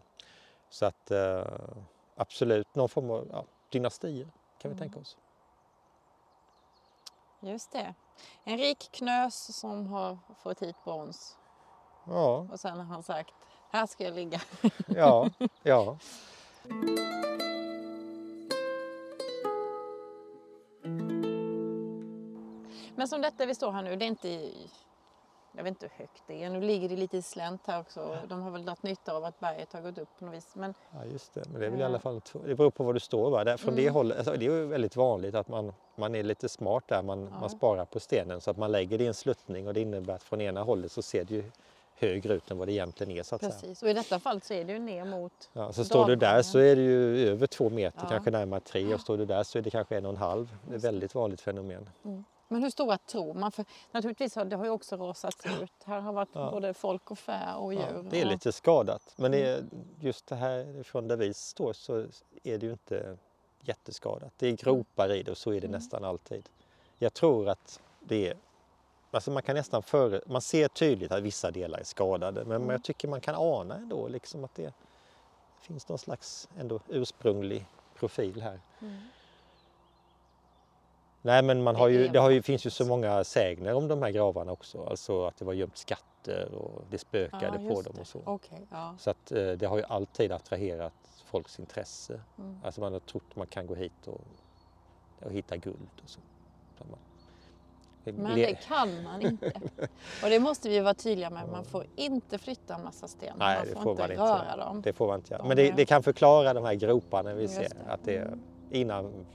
[0.72, 1.44] Så att eh,
[2.16, 5.18] absolut, någon form av ja, dynastier kan vi tänka oss.
[7.40, 7.94] Just det.
[8.44, 11.38] En rik knös som har fått hit brons
[12.08, 13.34] Ja, och sen har han sagt
[13.72, 14.42] här ska jag ligga.
[14.88, 15.30] ja,
[15.64, 15.98] ja.
[22.96, 24.70] Men som detta vi står här nu, det är inte i,
[25.52, 26.50] jag vet inte hur högt det är.
[26.50, 28.18] Nu ligger det lite i slänt här också.
[28.28, 30.56] De har väl dragit nytta av att berget har gått upp på något vis.
[30.56, 31.44] Men Ja, just det.
[31.52, 31.88] Men det är väl i Ja.
[31.88, 33.32] alla fall det beror på var du står.
[33.32, 33.44] Va?
[33.44, 33.94] Där, från det Mm.
[33.94, 37.02] hållet, alltså, det är ju väldigt vanligt att man, man är lite smart där.
[37.02, 37.40] Man, Ja.
[37.40, 40.14] man sparar på stenen så att man lägger det i en sluttning och det innebär
[40.14, 41.44] att från ena hållet så ser det ju
[41.96, 43.52] högre ut än vad det egentligen är så att säga.
[43.52, 43.84] precis.
[43.84, 46.42] Och i detta fallet så är det ju ner mot Ja, så står du där
[46.42, 48.10] så är det ju över två meter, Ja.
[48.10, 50.58] kanske närmare tre och står du där så är det kanske en och en halv.
[50.68, 50.88] Det är ett det.
[50.88, 51.90] väldigt vanligt fenomen.
[52.52, 53.52] Men hur stora tror man?
[53.52, 55.72] För naturligtvis har det har ju också rasat ut.
[55.86, 56.52] Här har varit Ja.
[56.52, 57.82] både folk och fä och djur.
[57.96, 59.14] Ja, det är lite skadat.
[59.16, 59.64] Men det är,
[60.00, 62.06] just det här från där vi står så
[62.44, 63.18] är det ju inte
[63.62, 64.34] jätteskadat.
[64.38, 66.50] Det är gropar i det och så är det nästan alltid.
[66.98, 68.38] Jag tror att det är
[69.14, 72.84] Alltså man kan nästan före, man ser tydligt att vissa delar är skadade men jag
[72.84, 74.74] tycker man kan ana ändå liksom att det
[75.60, 78.60] finns någon slags ändå ursprunglig profil här.
[81.22, 83.88] Nej men man har ju, är det har ju, finns ju så många sägner om
[83.88, 84.86] de här gravarna också.
[84.90, 88.20] Alltså att det var gömt skatter och det spökade Ja, på dem och så.
[88.26, 88.96] Okej, ja.
[89.00, 90.94] Så att eh, det har ju alltid attraherat
[91.26, 92.22] folks intresse.
[92.40, 92.58] Mm.
[92.64, 94.22] Alltså man har trott att man kan gå hit och,
[95.26, 96.20] och hitta guld och så.
[98.04, 99.52] Men det kan man inte.
[100.24, 101.50] Och det måste vi vara tydliga med.
[101.50, 103.36] Man får inte flytta en massa stenar.
[103.38, 104.24] Nej, man det får, får inte man inte.
[104.24, 104.82] röra dem.
[104.82, 105.44] Det får man inte göra.
[105.44, 107.62] Men det, är- det kan förklara de här groparna vi Just ser.
[107.70, 107.76] det.
[107.76, 107.90] Mm.
[107.92, 108.28] Att det,
[108.72, 109.26] innan,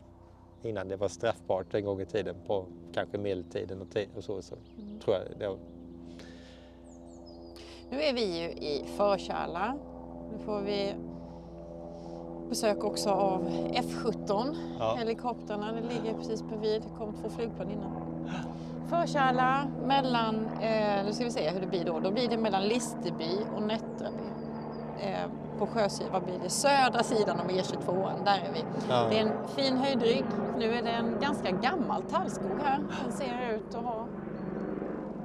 [0.63, 4.55] innan det var straffbart en gång i tiden på kanske medeltiden och, och så, så
[4.79, 5.01] Mm.
[5.01, 5.57] tror jag det.
[7.91, 9.75] Nu är vi ju i Förkärla.
[10.33, 10.95] Nu får vi
[12.49, 14.57] besök också av F17.
[14.79, 14.95] Ja.
[14.99, 16.83] Helikoptrarna, det ligger precis bredvid.
[16.83, 17.93] Det kom två flygplan innan.
[18.89, 22.01] Förkärla mellan, eh, nu ska vi se hur det blir då.
[22.01, 24.25] Då blir det mellan Listerby och Nättraby.
[25.01, 26.51] Eh, på Sjösyd, vad blir det?
[26.51, 28.65] Södra sidan av E22, där är vi.
[28.89, 29.07] Ja.
[29.11, 30.25] Det är en fin höjdrygg.
[30.59, 32.85] Nu är det en ganska gammal tallskog här.
[33.05, 34.07] Den ser ut att ha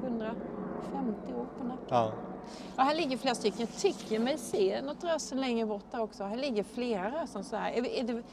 [0.03, 1.87] 150 år på nacken.
[1.89, 2.11] Ja.
[2.75, 3.59] Ja, här ligger flera stycken.
[3.59, 6.23] Jag tycker mig se något rösen längre bort där också.
[6.23, 7.71] Här ligger flera rösen så här.
[7.71, 8.23] Är, är det,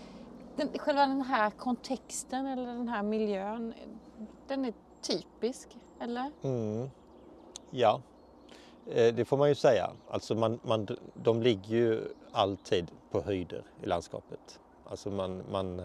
[0.56, 3.74] den, själva den här kontexten eller den här miljön,
[4.46, 6.30] den är typisk, eller?
[6.42, 6.90] Mm.
[7.70, 8.00] Ja,
[8.94, 9.90] det får man ju säga.
[10.08, 12.00] Alltså man, man, de ligger ju
[12.32, 14.60] alltid på höjder i landskapet.
[14.84, 15.82] Alltså man, man,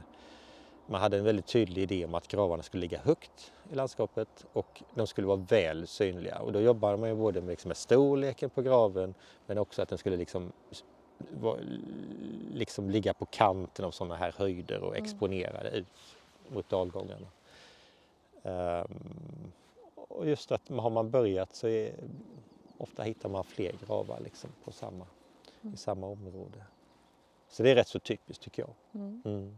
[0.85, 4.83] man hade en väldigt tydlig idé om att gravarna skulle ligga högt i landskapet och
[4.93, 6.39] de skulle vara väl synliga.
[6.39, 9.13] Och då jobbade man ju både med, liksom med storleken på graven
[9.45, 10.51] men också att den skulle liksom,
[11.31, 11.59] vara-
[12.53, 15.87] liksom ligga på kanten av sådana här höjder och exponerade ut
[16.49, 17.27] mot dalgångarna.
[18.43, 19.51] Ehm,
[19.95, 21.93] och just att har man börjat så är,
[22.77, 25.05] ofta hittar man fler gravar liksom på samma,
[25.73, 26.63] i samma område.
[27.49, 29.01] Så det är rätt så typiskt tycker jag.
[29.25, 29.57] Mm.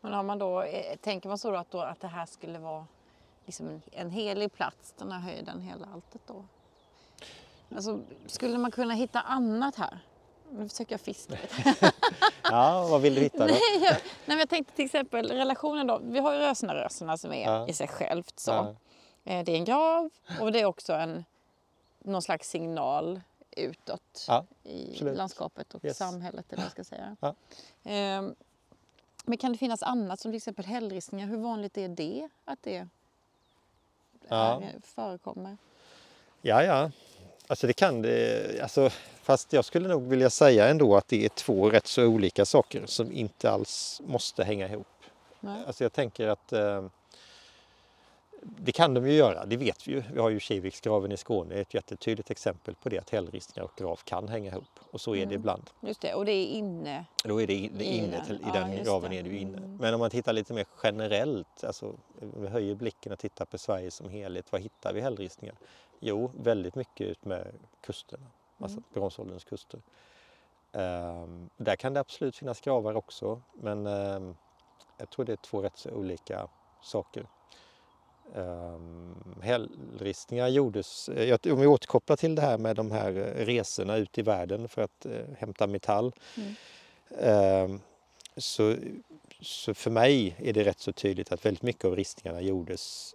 [0.00, 2.58] Men har man då, eh, tänker man så då att, då att det här skulle
[2.58, 2.86] vara
[3.44, 6.44] liksom en, helig plats, den här höjden, hela alltet då?
[7.74, 9.98] Alltså, skulle man kunna hitta annat här?
[10.50, 11.92] Nu försöker jag fiska lite.
[12.50, 13.44] Ja, vad vill du hitta då?
[13.52, 16.00] Nej, jag, nej, men jag tänkte till exempel relationen då.
[16.02, 17.68] Vi har ju Rösnarösarna som är Ja.
[17.68, 18.50] i sig självt så.
[18.50, 18.76] Ja.
[19.24, 21.24] Eh, Det är en grav och det är också en,
[22.06, 25.16] någon slags signal utåt Ja, i absolut.
[25.16, 25.96] landskapet och Yes.
[25.98, 26.52] samhället.
[26.52, 27.16] Eller vad jag ska säga.
[27.20, 27.34] Ja.
[27.84, 28.34] Ehm,
[29.28, 31.26] Men kan det finnas annat som till exempel hällristningar?
[31.26, 32.88] Hur vanligt är det att det
[34.28, 34.62] Ja.
[34.82, 35.56] förekommer?
[36.42, 36.90] Ja, ja.
[37.46, 38.60] Alltså det kan det.
[38.62, 38.90] Alltså,
[39.22, 42.86] fast jag skulle nog vilja säga ändå att det är två rätt så olika saker
[42.86, 44.86] som inte alls måste hänga ihop.
[45.40, 45.64] Nej.
[45.66, 46.86] Alltså jag tänker att eh,
[48.42, 50.02] det kan de ju göra, det vet vi ju.
[50.12, 53.96] Vi har ju Kiviksgraven i Skåne, ett jättetydligt exempel på det att hällristningar och grav
[54.04, 54.64] kan hänga ihop.
[54.90, 55.28] Och så är Mm.
[55.28, 55.70] det ibland.
[55.80, 57.04] Just det, och det är inne.
[57.24, 58.36] Då är det in- I inne den.
[58.36, 59.18] i Ja, den just graven det.
[59.18, 59.58] är det ju inne.
[59.58, 59.76] Mm.
[59.76, 61.94] Men om man tittar lite mer generellt, alltså
[62.36, 65.56] vi höjer blicken och tittar på Sverige som helhet, vad hittar vi hällristningar?
[66.00, 67.46] Jo, väldigt mycket ut med
[67.80, 68.26] kusterna,
[68.58, 68.84] alltså Mm.
[68.94, 69.80] bronsålderns kuster.
[70.72, 74.34] Ehm, där kan det absolut finnas gravar också, men ehm,
[74.98, 76.48] jag tror det är två rätt så olika
[76.82, 77.26] saker.
[78.34, 83.44] Um, hällristningar gjordes, eh, jag- om vi återkopplar till det här med de här eh,
[83.46, 86.12] resorna ut i världen för att eh, hämta metall.
[86.36, 86.54] Mm.
[87.20, 87.80] Ehm,
[88.36, 88.76] så,
[89.40, 93.14] så för mig är det rätt så tydligt att väldigt mycket av ristningarna gjordes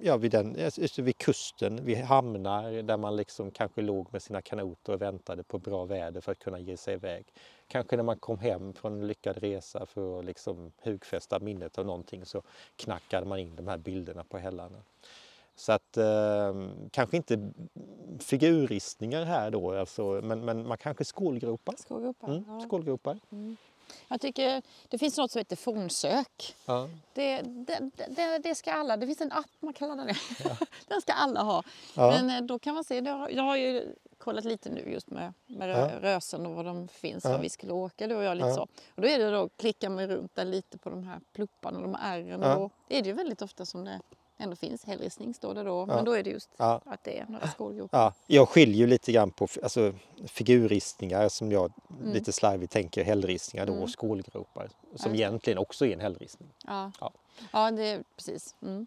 [0.00, 0.56] ja, vid, den,
[0.98, 5.58] vid kusten, vid hamnar där man liksom kanske låg med sina kanoter och väntade på
[5.58, 7.26] bra väder för att kunna ge sig iväg.
[7.68, 11.86] Kanske när man kom hem från en lyckad resa för att liksom hugfästa minnet av
[11.86, 12.42] någonting så
[12.76, 14.82] knackade man in de här bilderna på hällarna.
[15.54, 16.54] Så att eh,
[16.90, 17.50] kanske inte
[18.18, 21.74] figurristningar här då, alltså, men, men man kanske skålgropar.
[21.78, 22.28] Skålgropar.
[22.28, 22.60] Mm, Ja.
[22.60, 23.18] skålgropar.
[24.08, 26.56] Jag tycker det finns något som heter fornsök.
[26.66, 26.88] Ja.
[27.12, 30.18] Det, det, det, det ska alla, det finns en app man kan ladda ner.
[30.88, 31.62] Den ska alla ha.
[31.96, 32.10] Ja.
[32.10, 32.96] Men eh, då kan man se,
[33.30, 37.24] jag har ju kollat lite nu just med, med rö, Rösen och var de finns,
[37.24, 37.30] Ja.
[37.30, 38.54] var vi skulle åka du och jag lite Ja.
[38.54, 38.62] så.
[38.94, 41.82] Och då är det då, klickar man runt där lite på de här plupparna och
[41.82, 42.40] de här ärren.
[42.42, 42.54] Ja.
[42.54, 44.00] Då är det ju väldigt ofta som det
[44.40, 45.84] ändå finns hällristning står det då.
[45.88, 45.94] Ja.
[45.94, 46.80] Men då är det just Ja.
[46.84, 47.98] att det är några skålgropar.
[47.98, 49.92] Ja, jag skiljer ju lite grann på alltså,
[50.26, 52.12] figurristningar som jag Mm.
[52.12, 55.18] lite slarvigt tänker hällristningar då och skålgropar som det.
[55.18, 56.48] egentligen också är en hällristning.
[56.66, 57.10] Ja, Ja.
[57.52, 57.70] ja.
[57.70, 58.54] det precis.
[58.62, 58.86] Mm.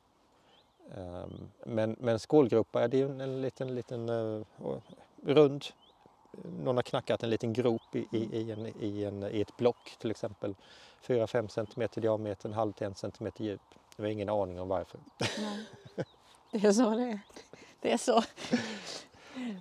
[0.97, 4.41] Ehm, Men, men skålgropar det är en, en liten, liten eh,
[5.25, 5.65] rund,
[6.63, 9.95] någon har knackat en liten grop i, i, i, en, i, en, i ett block
[9.99, 10.55] till exempel.
[11.07, 13.61] 4-5 cm diameter, en halv till en centimeter djup.
[13.95, 14.99] Jag har ingen aning om varför.
[15.39, 15.65] Nej.
[16.51, 17.19] Det är så det är.
[17.81, 18.23] Det är så.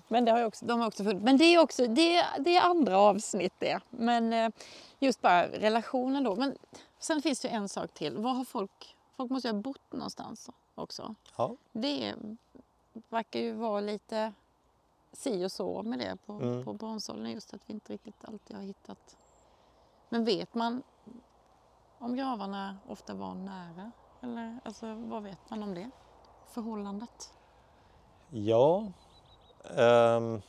[0.09, 1.25] Men det har också, de har också funnits.
[1.25, 3.81] Men det är också det, det är andra avsnitt det.
[3.91, 4.51] Men eh,
[4.99, 6.37] just bara relationen då.
[6.37, 6.57] Men
[6.99, 8.17] sen finns det ju en sak till.
[8.17, 11.15] Var har folk, folk måste ju ha bott någonstans också.
[11.37, 11.57] Ja.
[11.73, 12.15] Det
[13.09, 14.33] verkar ju vara lite
[15.13, 16.65] si och så med det på, Mm.
[16.65, 17.31] på Bronsålen.
[17.33, 19.17] Just att vi inte riktigt alltid har hittat.
[20.09, 20.83] Men vet man
[21.99, 23.93] om gravarna ofta var nära?
[24.23, 25.91] Eller alltså, vad vet man om det?
[26.47, 27.33] Förhållandet?
[28.31, 28.87] Ja.
[29.77, 30.43] ehm,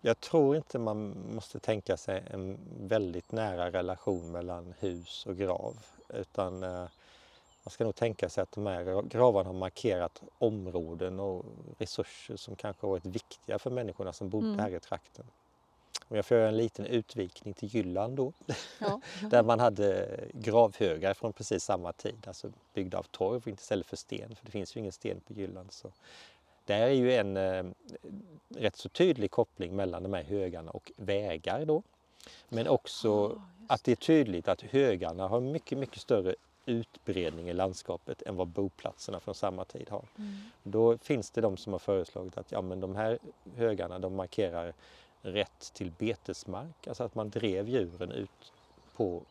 [0.00, 5.78] jag tror inte man måste tänka sig en väldigt nära relation mellan hus och grav.
[6.08, 6.88] Utan eh,
[7.64, 11.44] man ska nog tänka sig att de här gravarna har markerat områden och
[11.78, 14.58] resurser som kanske varit viktiga för människorna som bodde Mm.
[14.58, 15.26] här i trakten.
[16.08, 18.32] Om jag får göra en liten utvikning till Jylland då.
[18.78, 19.00] Ja.
[19.30, 23.96] Där man hade gravhögar från precis samma tid, alltså byggda av torv inte istället för
[23.96, 25.72] sten, för det finns ju ingen sten på Jylland.
[25.72, 25.92] Så
[26.64, 27.64] där är ju en eh,
[28.48, 31.82] rätt så tydlig koppling mellan de här högarna och vägar då.
[32.48, 36.34] Men också Ah, att det är tydligt att högarna har mycket, mycket större
[36.66, 40.04] utbredning i landskapet än vad boplatserna från samma tid har.
[40.18, 40.36] Mm.
[40.62, 43.18] Då finns det de som har föreslagit att ja, men de här
[43.56, 44.72] högarna de markerar
[45.24, 48.52] rätt till betesmark, alltså att man drev djuren ut
[48.96, 49.22] på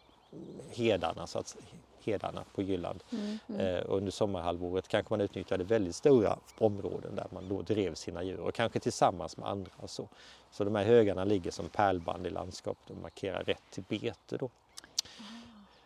[0.69, 1.57] hedarna, så att,
[2.03, 3.03] hedarna på Jylland.
[3.11, 3.61] Mm, mm.
[3.61, 8.39] Eh, under sommarhalvåret kanske man utnyttjade väldigt stora områden där man då drev sina djur
[8.39, 9.71] och kanske tillsammans med andra.
[9.77, 10.07] och Så,
[10.51, 14.37] så de här högarna ligger som pärlband i landskapet och markerar rätt till bete.
[14.37, 14.49] Då.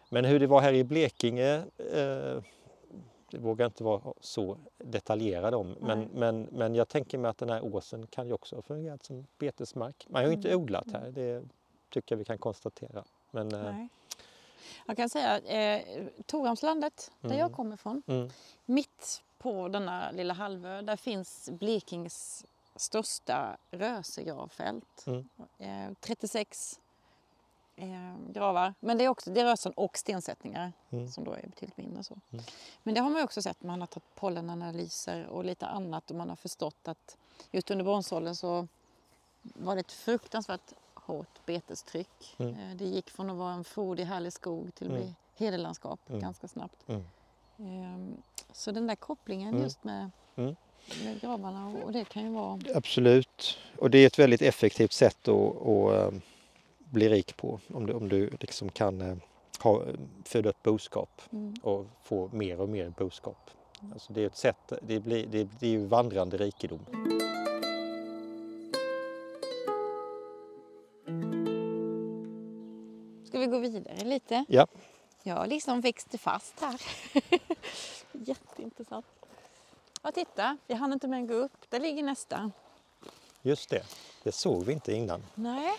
[0.09, 2.43] Men hur det var här i Blekinge eh,
[3.31, 5.75] det vågar jag inte vara så detaljerad om.
[5.79, 6.07] Men, Nej.
[6.13, 9.25] men, men jag tänker mig att den här åsen kan ju också ha fungerat som
[9.37, 10.05] betesmark.
[10.09, 10.61] Man har ju inte Mm.
[10.63, 11.43] odlat här, det
[11.89, 13.03] tycker jag vi kan konstatera.
[13.31, 13.85] Men, eh.
[14.85, 17.39] Jag kan säga eh, Torhamnslandet, där Mm.
[17.39, 18.29] jag kommer ifrån, mm,
[18.65, 25.05] mitt på denna lilla halvö, där finns Blekinges största rösegravfält.
[25.07, 25.29] Mm.
[25.57, 26.79] Eh, 36
[27.77, 28.73] eh, gravar.
[28.79, 31.07] Men det är också det är rösen och stensättningar Mm.
[31.07, 32.03] som då är betydligt mindre.
[32.03, 32.15] Så.
[32.31, 32.45] Mm.
[32.83, 33.63] Men det har man också sett.
[33.63, 37.17] Man har tagit pollenanalyser och lite annat och man har förstått att
[37.51, 38.67] just under bronsåldern så
[39.41, 42.35] var det ett fruktansvärt hårt betestryck.
[42.37, 42.53] Mm.
[42.53, 45.15] Eh, Det gick från att vara en frodig härlig skog till att bli Mm.
[45.35, 46.21] hedelandskap Mm.
[46.21, 46.83] ganska snabbt.
[47.57, 48.17] Ehm,
[48.51, 52.59] Så den där kopplingen just med, med gravarna och det kan ju vara...
[52.75, 53.57] Absolut.
[53.79, 56.19] Och det är ett väldigt effektivt sätt att, att eh,
[56.89, 57.59] bli rik på.
[57.73, 59.17] Om du, om du liksom kan eh,
[59.59, 59.83] ha,
[60.25, 61.53] föda upp boskap Mm.
[61.63, 63.49] och få mer och mer boskap.
[63.93, 66.79] Alltså det är ett sätt, det, blir, det, det är ju vandrande rikedom.
[73.27, 74.45] Ska vi gå vidare lite?
[74.47, 74.67] Ja.
[75.23, 76.81] Jag liksom växte fast här.
[78.11, 79.05] Jätteintressant.
[80.01, 81.69] Ja, titta, jag hann inte med att gå upp.
[81.69, 82.51] Där ligger nästa.
[83.41, 83.83] Just det,
[84.23, 85.23] det såg vi inte innan.
[85.35, 85.71] Nej.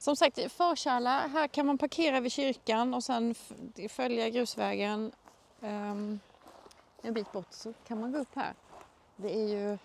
[0.00, 1.10] Som sagt, förkärla.
[1.32, 3.34] Här kan man parkera vid kyrkan och sen
[3.88, 5.12] följa grusvägen.
[5.60, 6.20] Um,
[7.02, 8.52] en bit bort så kan man gå upp här.
[9.16, 9.78] Det är ju,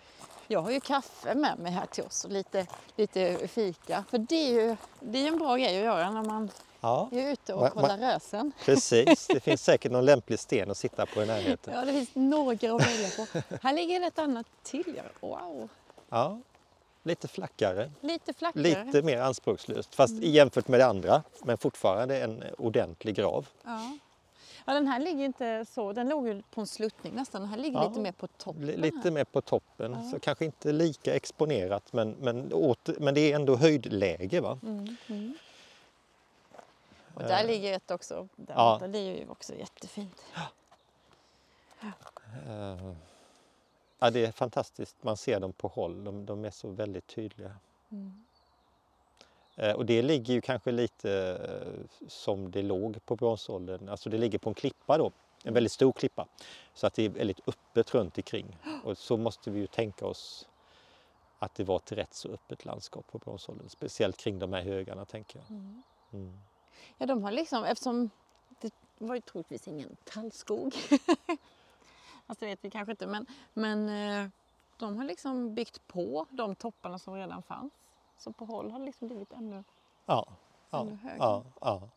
[0.46, 4.04] jag har ju kaffe med mig här till oss och lite, lite fika.
[4.10, 6.50] För det är ju det är en bra grej att göra när man
[6.80, 8.52] Ja, är ute och va- kollar rösen.
[8.64, 9.26] precis.
[9.26, 11.74] Det finns säkert någon lämplig sten att sitta på i närheten.
[11.74, 13.26] Ja, det finns några att välja på.
[13.62, 15.00] Här ligger ett annat till.
[15.20, 15.68] Wow!
[16.08, 16.38] Ja,
[17.06, 18.62] lite flackare, Lite flackare.
[18.62, 19.94] lite mer anspråkslöst.
[19.94, 23.48] Fast jämfört med det andra, men fortfarande en ordentlig grav.
[23.64, 23.98] Ja.
[24.64, 25.92] ja, den här ligger inte så.
[25.92, 27.40] Den låg ju på en sluttning nästan.
[27.40, 28.66] Den här ligger Ja, lite mer på toppen.
[28.66, 29.10] Li- Lite här.
[29.10, 30.10] mer på toppen, Ja.
[30.10, 34.40] så kanske inte lika exponerat men, men, åter, men det är ändå höjdläge.
[34.40, 34.58] Va?
[34.62, 35.34] Mm, mm.
[37.14, 38.28] Och där Eh, ligger ett också.
[38.36, 38.80] Där ja.
[38.84, 40.22] är ju också jättefint.
[42.48, 42.92] Eh,
[43.98, 47.56] ja, det är fantastiskt, man ser dem på håll, de, de är så väldigt tydliga.
[47.90, 48.24] Mm.
[49.56, 51.10] Eh, och det ligger ju kanske lite
[51.50, 55.12] eh, som det låg på bronsåldern, alltså det ligger på en klippa då,
[55.44, 56.26] en väldigt stor klippa.
[56.74, 58.58] Så att det är väldigt öppet runt omkring.
[58.84, 60.48] Och så måste vi ju tänka oss
[61.38, 65.04] att det var ett rätt så öppet landskap på bronsåldern, speciellt kring de här högarna
[65.04, 65.50] tänker jag.
[65.50, 65.82] Mm.
[66.12, 66.38] Mm.
[66.98, 68.10] Ja, de har liksom, eftersom
[68.60, 70.74] det var ju troligtvis ingen tallskog.
[72.26, 74.28] alltså det vet vi kanske inte, men, men eh,
[74.76, 77.72] de har liksom byggt på de topparna som redan fanns.
[78.18, 79.64] Så på håll har det liksom blivit ännu...
[80.06, 80.26] Ja,
[80.70, 81.16] ja, Ännu högre.
[81.18, 81.88] ja, ja.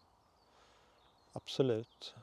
[1.34, 2.16] Absolut.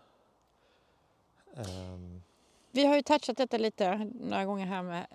[1.54, 2.22] Ehm,
[2.70, 5.06] Vi har ju touchat detta lite några gånger här med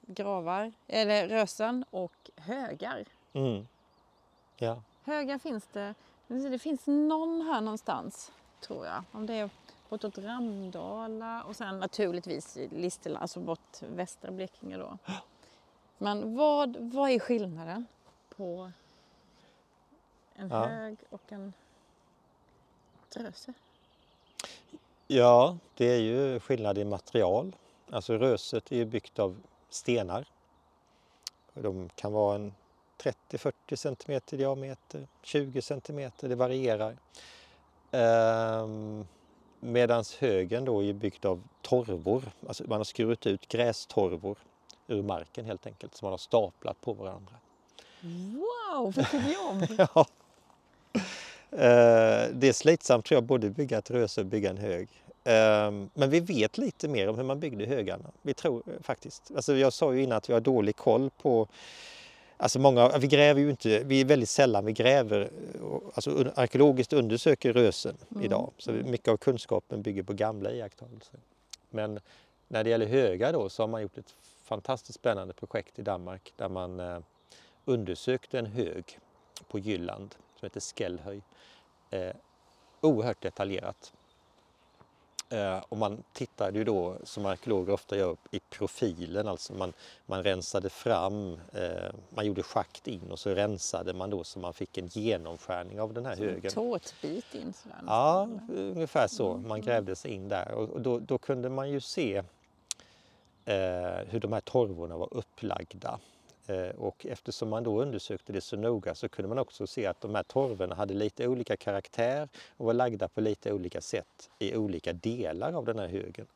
[0.00, 3.04] gravar, eller rösen och högar.
[3.32, 3.66] mm.
[4.58, 5.94] Ja, Högar finns det,
[6.28, 9.04] det finns någon här någonstans tror jag.
[9.12, 9.50] Om det är
[9.88, 14.98] bortåt Ramdala och sen naturligtvis i Listela, alltså bort västra Blekinge då.
[15.98, 17.86] Men vad, vad är skillnaden
[18.36, 18.70] på
[20.34, 20.66] en Ja.
[20.66, 21.52] hög och en
[23.14, 23.52] dröse?
[25.06, 27.56] ja, det är ju skillnad i material.
[27.90, 29.36] Alltså röset är ju byggt av
[29.68, 30.28] stenar.
[31.54, 32.54] De kan vara en
[32.98, 36.96] 30-40 cm diameter, 20 cm, det varierar.
[37.90, 39.06] Ehm,
[39.60, 44.38] Medan högen då är byggd av torvor, alltså man har skurit ut grästorvor
[44.86, 47.32] ur marken helt enkelt, som man har staplat på varandra.
[48.00, 49.88] Wow, vilket jobb!
[49.94, 50.06] Ja.
[51.50, 54.88] Eh, Det är slitsamt tror jag, både bygga ett röse och bygga en hög.
[55.24, 58.04] Eh, Men vi vet lite mer om hur man byggde högarna.
[58.22, 59.30] Vi tror eh, faktiskt.
[59.36, 61.48] Alltså jag sa ju innan att vi har dålig koll på
[62.36, 65.30] Alltså många, vi gräver ju inte, vi är väldigt sällan vi gräver,
[65.94, 68.52] alltså arkeologiskt undersöker rösen idag.
[68.58, 71.20] Så mycket av kunskapen bygger på gamla iakttagelser.
[71.70, 72.00] Men
[72.48, 74.14] när det gäller högar då så har man gjort ett
[74.44, 76.98] fantastiskt spännande projekt i Danmark där man eh,
[77.64, 78.98] undersökte en hög
[79.48, 81.20] på Jylland som heter Skellhöj.
[81.90, 82.16] Eh,
[82.80, 83.92] oerhört detaljerat.
[85.28, 89.28] Eh, och man tittade ju då, som arkeologer ofta gör, i profilen.
[89.28, 89.72] Alltså man,
[90.06, 94.54] man rensade fram, eh, man gjorde schakt in och så rensade man då så man
[94.54, 96.50] fick en genomskärning av den här en högen.
[96.50, 97.78] tårtbit in sådär.
[97.86, 99.36] Ja, ungefär så.
[99.36, 102.16] Man grävde sig in där och och då, då kunde man ju se
[103.44, 105.98] eh, hur de här torvorna var upplagda.
[106.46, 110.00] Eh, och eftersom man då undersökte det så noga så kunde man också se att
[110.00, 114.56] de här torvorna hade lite olika karaktär och var lagda på lite olika sätt i
[114.56, 116.26] olika delar av den här högen.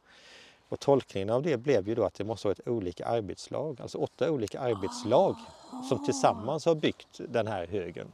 [0.69, 3.99] Och tolkningen av det blev ju då att det måste vara ett olika arbetslag, alltså
[3.99, 5.37] åtta olika arbetslag
[5.89, 8.13] som tillsammans har byggt den här högen.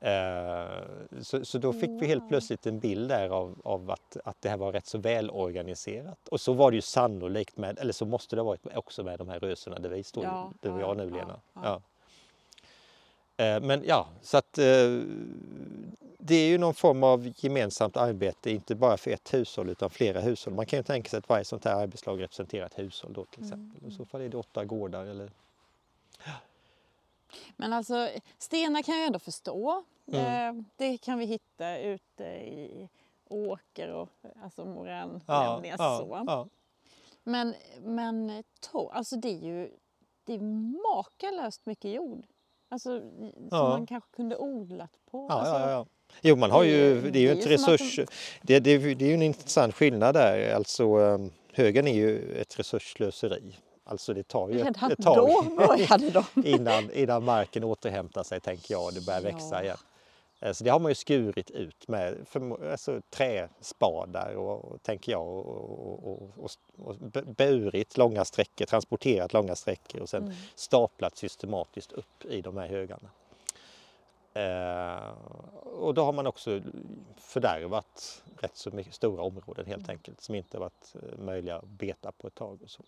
[0.00, 4.36] Eh, Så, så då fick vi helt plötsligt en bild där av, av att, att
[4.40, 6.28] det här var rätt så välorganiserat.
[6.28, 9.18] Och så var det ju sannolikt med, eller så måste det ha varit också med
[9.18, 11.40] de här rösena där vi står, Ja, där vi har nu Lena.
[11.54, 11.80] ja.
[13.36, 14.64] Eh, Men ja, så att eh,
[16.18, 20.20] det är ju någon form av gemensamt arbete, inte bara för ett hushåll utan flera
[20.20, 20.54] hushåll.
[20.54, 23.42] Man kan ju tänka sig att varje sånt här arbetslag representerar ett hushåll då till
[23.42, 23.88] exempel.
[23.90, 25.30] I så fall är det åtta gårdar eller
[27.56, 28.08] Men alltså
[28.38, 29.84] stenar kan jag ändå förstå.
[30.06, 30.58] Mm.
[30.58, 32.88] Eh, det kan vi hitta ute i
[33.28, 34.08] åker och
[34.42, 36.22] alltså morän, ja, så.
[36.26, 36.48] ja.
[37.24, 39.70] Men, men torv, alltså det är ju
[40.24, 40.40] det är
[40.94, 42.26] makalöst mycket jord.
[42.68, 43.68] Alltså som Ja.
[43.68, 45.26] man kanske kunde odlat på.
[45.28, 45.86] Ja, alltså, ja, ja.
[46.20, 47.96] Jo, man har ju, det är ju det ett resurs...
[48.42, 50.54] Det, det, det är ju en intressant skillnad där.
[50.54, 51.18] Alltså, eh,
[51.52, 53.56] högen är ju ett resursslöseri.
[53.88, 55.28] Alltså det tar ju Redan ett tag
[56.44, 59.62] innan, innan marken återhämtar sig, tänker jag, och det börjar växa Ja.
[59.62, 59.76] igen.
[60.40, 65.12] Eh, Så det har man ju skurit ut med för, alltså, träspadar och, och, tänker
[65.12, 66.50] jag och, och, och, och,
[66.86, 70.34] och bu- burit långa sträckor, transporterat långa sträckor och sen Mm.
[70.54, 73.10] staplat systematiskt upp i de här högarna.
[74.34, 75.10] Eh,
[75.80, 76.60] och då har man också
[77.16, 82.12] fördärvat rätt så mycket stora områden helt enkelt som inte varit eh, möjliga att beta
[82.12, 82.58] på ett tag.
[82.64, 82.82] Och så.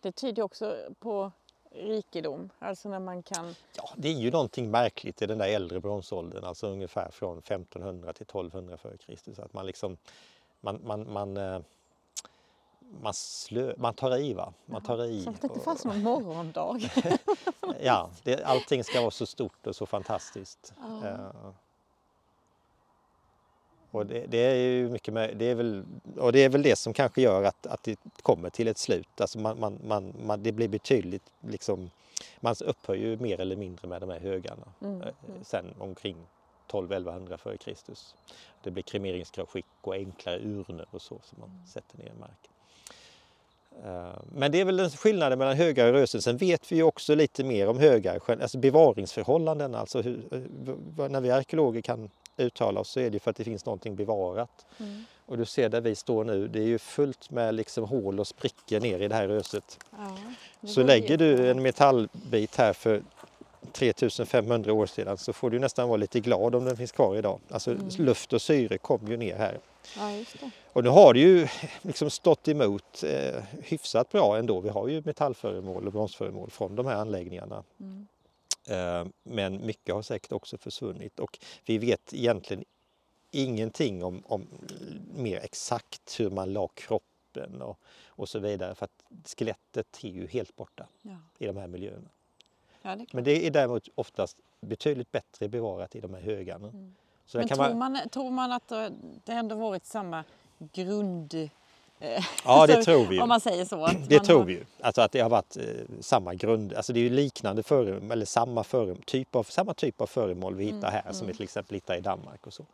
[0.00, 1.32] Det tyder också på
[1.70, 5.80] rikedom, alltså när man kan Ja, det är ju någonting märkligt i den där äldre
[5.80, 9.40] bronsåldern, alltså ungefär från 1500 till 1200 f.Kr.
[9.42, 9.96] Att man liksom,
[10.60, 11.60] man, man, man, eh,
[13.02, 14.52] man, slö, man tar i va?
[14.66, 15.22] Man tar i.
[15.24, 16.80] Som att det inte fanns någon morgondag.
[17.84, 20.74] Ja, det, allting ska vara så stort och så fantastiskt.
[21.02, 21.32] Ja.
[23.92, 25.84] Och det, det är ju mycket med, det är väl,
[26.16, 29.20] och det är väl det som kanske gör att, att det kommer till ett slut.
[29.20, 31.90] Alltså man, man, man, man, det blir betydligt, liksom,
[32.40, 35.08] man upphör ju mer eller mindre med de här högarna Mm, eh,
[35.42, 36.16] sen omkring
[36.70, 38.14] 12-1100 före Kristus.
[38.62, 42.52] Det blir kremeringsskick och enklare urnor och så som man sätter ner i marken.
[43.84, 46.22] Eh, Men det är väl den skillnaden mellan högar och rösen.
[46.22, 49.74] Sen vet vi ju också lite mer om högar, alltså bevaringsförhållanden.
[49.74, 53.44] Alltså hur, eh, när vi arkeologer kan uttala oss så är det för att det
[53.44, 54.66] finns någonting bevarat.
[54.78, 55.04] Mm.
[55.26, 58.26] Och du ser där vi står nu, det är ju fullt med liksom hål och
[58.26, 59.78] sprickor ner i det här röset.
[59.90, 60.18] Ja,
[60.60, 63.02] det Så lägger du en metallbit här för
[63.72, 67.40] 3500 år sedan så får du nästan vara lite glad om den finns kvar idag.
[67.50, 67.88] Alltså Mm.
[67.98, 69.58] luft och syre kom ju ner här.
[69.96, 70.24] Ja.
[70.72, 71.48] Och nu har det ju
[71.82, 74.60] liksom stått emot eh, hyfsat bra ändå.
[74.60, 77.62] Vi har ju metallföremål och bronsföremål från de här anläggningarna.
[77.80, 78.06] Mm.
[78.68, 82.64] Eh, men mycket har säkert också försvunnit och vi vet egentligen
[83.30, 84.46] ingenting om, om
[85.14, 88.74] mer exakt hur man la kroppen och, och så vidare.
[88.74, 91.16] För att skelettet är ju helt borta Ja.
[91.38, 92.08] i de här miljöerna.
[92.82, 93.06] Ja, det.
[93.12, 96.66] Men det är däremot oftast betydligt bättre bevarat i de här högarna.
[97.32, 98.88] Där Men tror, man, man, tror man att eh,
[99.24, 100.24] det ändå varit samma
[100.58, 101.50] grund...
[102.02, 103.22] eh, ja, det tror vi ju.
[103.22, 103.88] Om man säger så.
[104.08, 104.64] Det tror har, vi ju.
[104.80, 105.64] Alltså att det har varit eh,
[106.00, 110.00] samma grund, alltså det är ju liknande föremål, eller samma, före, typ av, samma typ
[110.00, 112.66] av föremål vi hittar här som vi till exempel hittar i Danmark och så.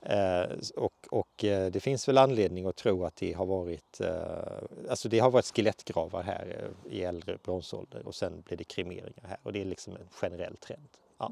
[0.00, 0.46] Eh,
[0.76, 5.08] och och eh, det finns väl anledning att tro att det har varit, eh, alltså
[5.08, 9.38] det har varit skelettgravar här eh, i äldre bronsålder och sen blir det kremeringar här
[9.42, 10.88] och det är liksom en generell trend.
[11.18, 11.30] Ja.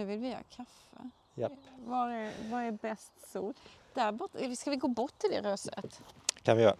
[0.00, 1.10] Nu vill vi ha kaffe.
[1.34, 1.52] Japp.
[1.86, 3.54] Var är, var är bäst sol?
[3.94, 6.00] Där bort, ska vi gå bort till det röset?
[6.42, 6.76] kan vi göra.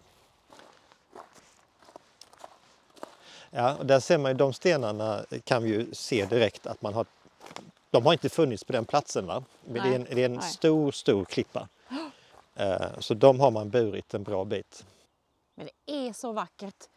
[3.50, 6.94] Ja, och där ser man ju de stenarna kan vi ju se direkt att man
[6.94, 7.06] har
[7.90, 9.44] de har inte funnits på den platsen va?
[9.64, 10.42] Men det är en, Nej, det är en nej.
[10.42, 11.68] stor, stor klippa.
[12.54, 14.86] Eh, Så de har man burit en bra bit.
[15.54, 16.88] Men det är så vackert.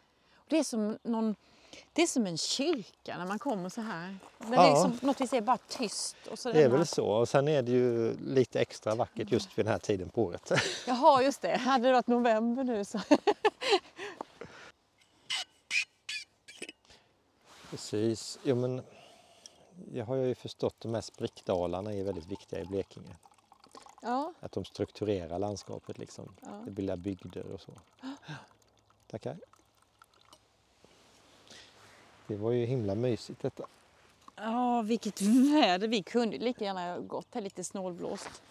[0.48, 1.34] Det är som, någon,
[1.92, 4.16] det är som en kyrka när man kommer så här.
[4.38, 4.86] Men det är Ja.
[4.86, 6.16] liksom, något vis är bara tyst.
[6.30, 7.06] Och så Det är den här- väl så.
[7.06, 10.50] Och sen är det ju lite extra vackert just vid den här tiden på året.
[10.86, 11.56] Jaha, just det.
[11.56, 13.00] Hade det varit november nu så...
[17.70, 18.38] Precis.
[18.42, 18.82] Jo, men
[19.92, 23.16] jag har ju förstått att de här sprickdalarna är väldigt viktiga i Blekinge.
[24.02, 26.36] Ja, Att de strukturerar landskapet liksom.
[26.42, 26.62] Ja.
[26.64, 27.72] Det bildar bygder och så.
[29.10, 29.36] Tackar.
[32.26, 33.66] Det var ju himla mysigt detta.
[34.36, 35.88] ja vilket väder.
[35.88, 38.42] Vi kunde lika gärna ha gått här lite snålblåst.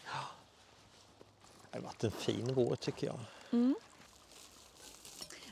[1.71, 3.19] Det har varit en fin vår tycker jag.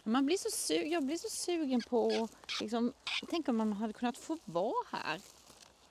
[0.03, 2.93] Man blir så su- jag blir så sugen på att liksom,
[3.29, 5.21] tänk om man hade kunnat få vara här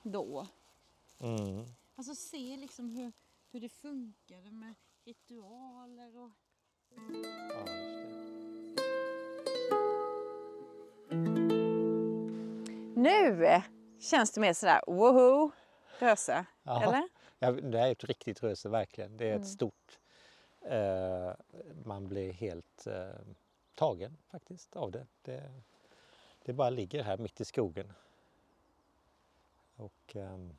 [0.03, 0.47] då.
[1.19, 1.65] Mm.
[1.95, 3.11] Alltså se liksom hur,
[3.51, 4.75] hur det funkade med
[5.05, 6.29] ritualer och...
[6.95, 7.65] Ja,
[13.01, 13.61] Nu
[13.99, 15.51] känns det mer sådär woho,
[15.99, 16.45] Röse.
[16.63, 16.83] Jaha.
[16.83, 17.09] Eller?
[17.39, 19.17] Ja, det är ett riktigt röse verkligen.
[19.17, 19.41] Det är Mm.
[19.41, 19.99] ett stort...
[20.61, 21.31] Eh,
[21.85, 23.09] man blir helt eh,
[23.75, 25.07] tagen faktiskt av det.
[25.21, 25.51] det.
[26.45, 27.93] Det bara ligger här mitt i skogen.
[29.75, 30.57] Och ehm,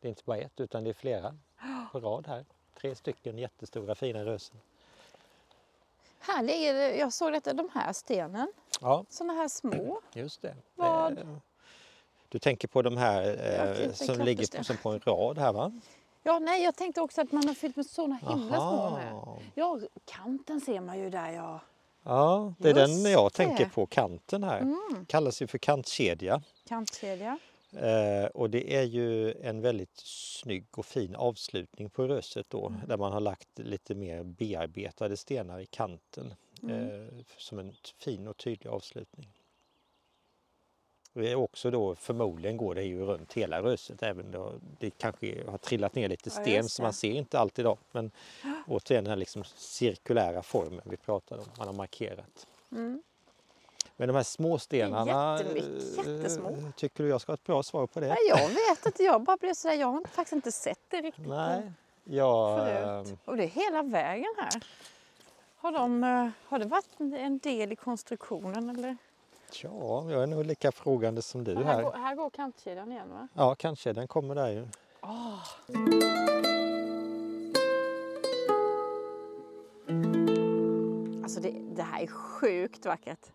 [0.00, 1.38] det är inte bara ett utan det är flera
[1.92, 2.44] på rad här.
[2.74, 4.60] Tre stycken jättestora fina rösen.
[6.18, 8.52] Här ligger det, jag såg detta, de här stenen.
[8.80, 10.00] Ja, Såna här små.
[10.12, 10.54] just det.
[10.74, 11.18] Vad?
[11.18, 11.24] Eh,
[12.28, 13.22] Du tänker på de här
[13.86, 15.72] eh, som ligger på, som på en rad här va?
[16.22, 19.22] Ja, nej, jag tänkte också att man har fyllt med såna himla små med.
[19.54, 21.60] Ja, kanten ser man ju där ja.
[22.02, 23.42] Ja, det är Just den jag det.
[23.42, 23.56] Mm.
[23.56, 24.64] tänker på, kanten här.
[25.06, 26.42] Kallas ju för kantkedja.
[26.68, 27.38] Kantkedja.
[27.72, 32.80] Eh, och det är ju en väldigt snygg och fin avslutning på röset då Mm.
[32.86, 37.08] där man har lagt lite mer bearbetade stenar i kanten Mm.
[37.08, 39.28] eh, som en fin och tydlig avslutning.
[41.14, 45.58] Är också då förmodligen går det ju runt hela röset även då det kanske har
[45.58, 47.78] trillat ner lite Ja, sten just så man ser inte alltid då.
[47.92, 48.10] Men
[48.66, 52.46] återigen den här liksom cirkulära formen vi pratade om, man har markerat.
[52.72, 53.02] Mm.
[53.96, 55.46] Men de här små stenarna, eh,
[55.96, 56.56] jättesmå.
[56.76, 58.08] tycker du jag ska ha ett bra svar på det?
[58.08, 61.26] Nej, jag vet inte, jag bara blev sådär, jag har faktiskt inte sett det riktigt
[61.28, 61.72] Nej,
[62.04, 62.58] jag...
[62.58, 63.08] förut.
[63.08, 64.62] ehm, Och det är hela vägen här.
[65.60, 68.96] Har, de, eh, har det varit en del i konstruktionen eller?
[69.62, 71.98] Ja, jag är nog lika frågande som du Ja, här, går, här.
[71.98, 73.28] här går kantkedjan igen va?
[73.34, 73.92] Ja, kanske.
[73.92, 74.66] Den kommer där ju.
[81.22, 83.26] Alltså det, det här är sjukt vackert.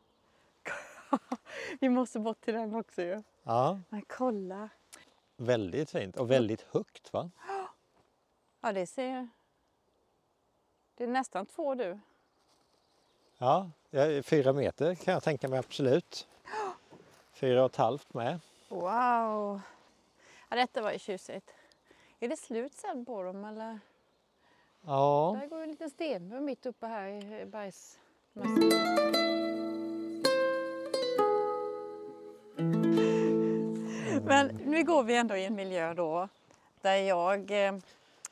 [1.80, 3.24] Vi måste bort till den också ju.
[3.43, 4.69] Ja, Men kolla.
[5.38, 7.30] väldigt fint och väldigt högt va?
[8.61, 9.30] Ja det ser...
[10.95, 11.99] Det är nästan två du.
[13.43, 13.69] Ja,
[14.23, 16.27] fyra meter kan jag tänka mig absolut.
[17.33, 18.39] Fyra och ett halvt med.
[18.69, 19.61] Wow!
[20.49, 21.51] Ja, detta var ju tjusigt.
[22.19, 23.79] Är det slut sen på dem eller?
[24.81, 29.13] Ja, Där går en liten stenmur mitt uppe här i bergsmassivet.
[34.25, 36.29] Men nu går vi ändå i en miljö då
[36.81, 37.75] där jag, eh,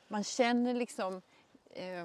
[0.08, 1.22] man känner liksom
[1.70, 2.04] eh,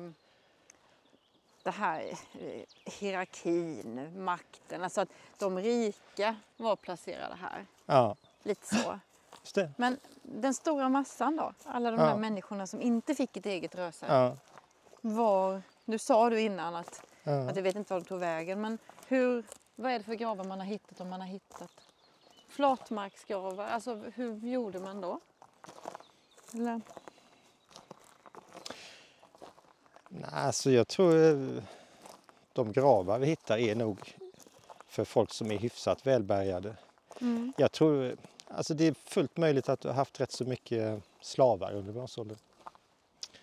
[1.67, 2.01] det här
[2.39, 7.65] eh, hierarkin, makten, alltså att de rika var placerade här.
[7.85, 8.99] ja Lite så.
[9.77, 12.05] Men den stora massan då, alla de Ja.
[12.05, 14.05] där människorna som inte fick ett eget röse.
[14.09, 14.37] Ja,
[15.01, 17.49] Var, nu sa du innan att, ja.
[17.49, 19.43] att du vet inte var de tog vägen, men hur,
[19.75, 21.71] vad är det för gravar man har hittat om man har hittat?
[22.49, 25.19] flatmarksgravar, alltså hur gjorde man då?
[26.53, 26.81] Eller?
[30.09, 31.63] Nej, alltså jag tror eh,
[32.53, 34.15] de gravar vi hittar är nog
[34.87, 36.75] för folk som är hyfsat välbärgade.
[37.21, 37.53] Mm.
[37.57, 38.15] Jag tror,
[38.47, 42.37] alltså det är fullt möjligt att du har haft rätt så mycket slavar under bronsåldern.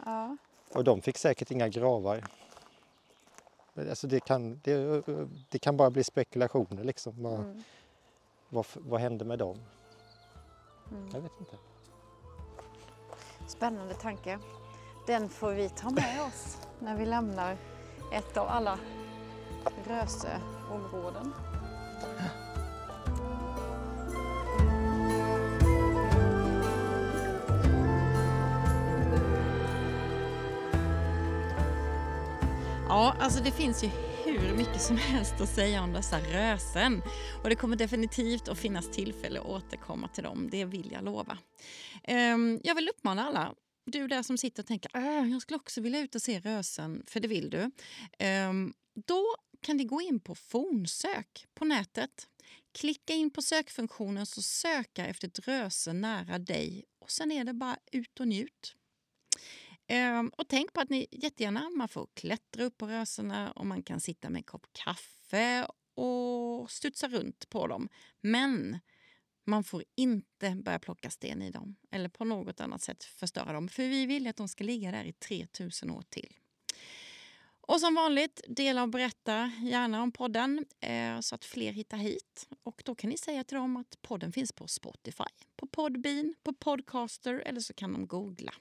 [0.04, 0.36] Ja.
[0.72, 2.24] Och de fick säkert inga gravar.
[3.76, 5.02] Alltså det, kan, det,
[5.48, 7.22] det kan bara bli spekulationer liksom.
[7.22, 7.62] Vad, Mm.
[8.48, 9.58] vad, vad hände med dem?
[10.90, 11.10] Mm.
[11.12, 11.56] Jag vet inte.
[13.48, 14.38] Spännande tanke.
[15.06, 17.56] Den får vi ta med oss när vi lämnar
[18.12, 18.78] ett av alla
[19.86, 21.32] Röseområden.
[32.88, 33.90] Ja, alltså det finns ju
[34.24, 37.02] hur mycket som helst att säga om dessa rösen.
[37.42, 41.38] Och det kommer definitivt att finnas tillfälle att återkomma till dem, det vill jag lova.
[42.04, 43.54] Ehm, jag vill uppmana alla,
[43.84, 47.02] du där som sitter och tänker att jag skulle också vilja ut och se rösen,
[47.06, 47.70] för det vill du.
[48.26, 48.74] Um,
[49.06, 49.24] Då
[49.60, 52.28] kan ni gå in på fornsök på nätet.
[52.72, 57.52] Klicka in på sökfunktionen så söka efter ett röse nära dig och sen är det
[57.54, 58.76] bara ut och njut.
[60.18, 63.82] Um, och tänk på att ni jättegärna man får klättra upp på rösena och man
[63.82, 67.88] kan sitta med en kopp kaffe och studsa runt på dem.
[68.20, 68.78] Men
[69.44, 73.68] man får inte börja plocka sten i dem eller på något annat sätt förstöra dem.
[73.68, 76.36] För vi vill att de ska ligga där i 3000 år till.
[77.66, 82.48] Och som vanligt, dela och berätta gärna om podden eh, så att fler hittar hit.
[82.62, 85.24] Och då kan ni säga till dem att podden finns på Spotify,
[85.56, 88.54] på Podbean, på Podcaster eller så kan de googla.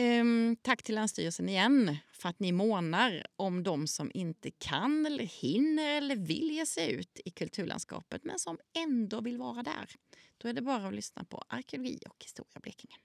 [0.00, 5.24] Um, tack till Länsstyrelsen igen för att ni månar om de som inte kan eller
[5.24, 9.94] hinner eller vill ge sig ut i kulturlandskapet men som ändå vill vara där.
[10.38, 12.96] Då är det bara att lyssna på Arkeologi och historia Blekinge.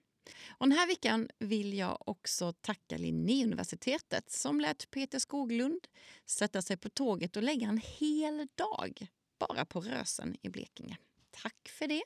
[0.47, 5.87] Och den här veckan vill jag också tacka Linnéuniversitetet som lät Peter Skoglund
[6.25, 9.07] sätta sig på tåget och lägga en hel dag
[9.39, 10.97] bara på Rösen i Blekinge.
[11.31, 12.03] Tack för det!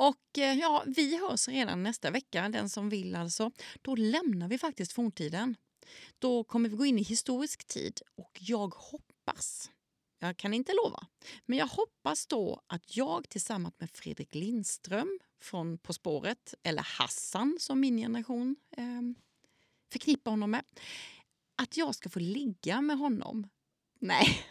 [0.00, 3.50] Och eh, ja, vi hörs redan nästa vecka, den som vill alltså.
[3.82, 5.56] Då lämnar vi faktiskt forntiden.
[6.18, 9.70] Då kommer vi gå in i historisk tid och jag hoppas,
[10.18, 11.06] jag kan inte lova,
[11.46, 17.56] men jag hoppas då att jag tillsammans med Fredrik Lindström från På spåret, eller Hassan
[17.60, 19.02] som min generation eh,
[19.92, 20.64] förknippar honom med,
[21.56, 23.48] att jag ska få ligga med honom.
[23.98, 24.46] Nej.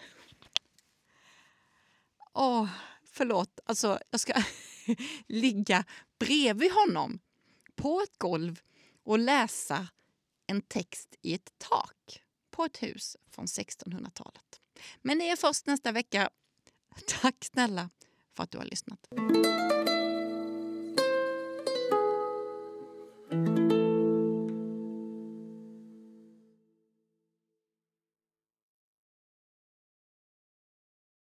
[2.34, 2.70] Åh,
[3.04, 3.60] förlåt.
[3.66, 4.44] Alltså, jag ska
[5.28, 5.86] ligga
[6.20, 7.20] bredvid honom
[7.76, 8.62] på ett golv
[9.04, 9.88] och läsa
[10.48, 14.62] en text i ett tak på ett hus från 1600-talet.
[15.02, 16.30] Men det är först nästa vecka.
[17.22, 17.90] Tack snälla
[18.36, 19.08] för att du har lyssnat.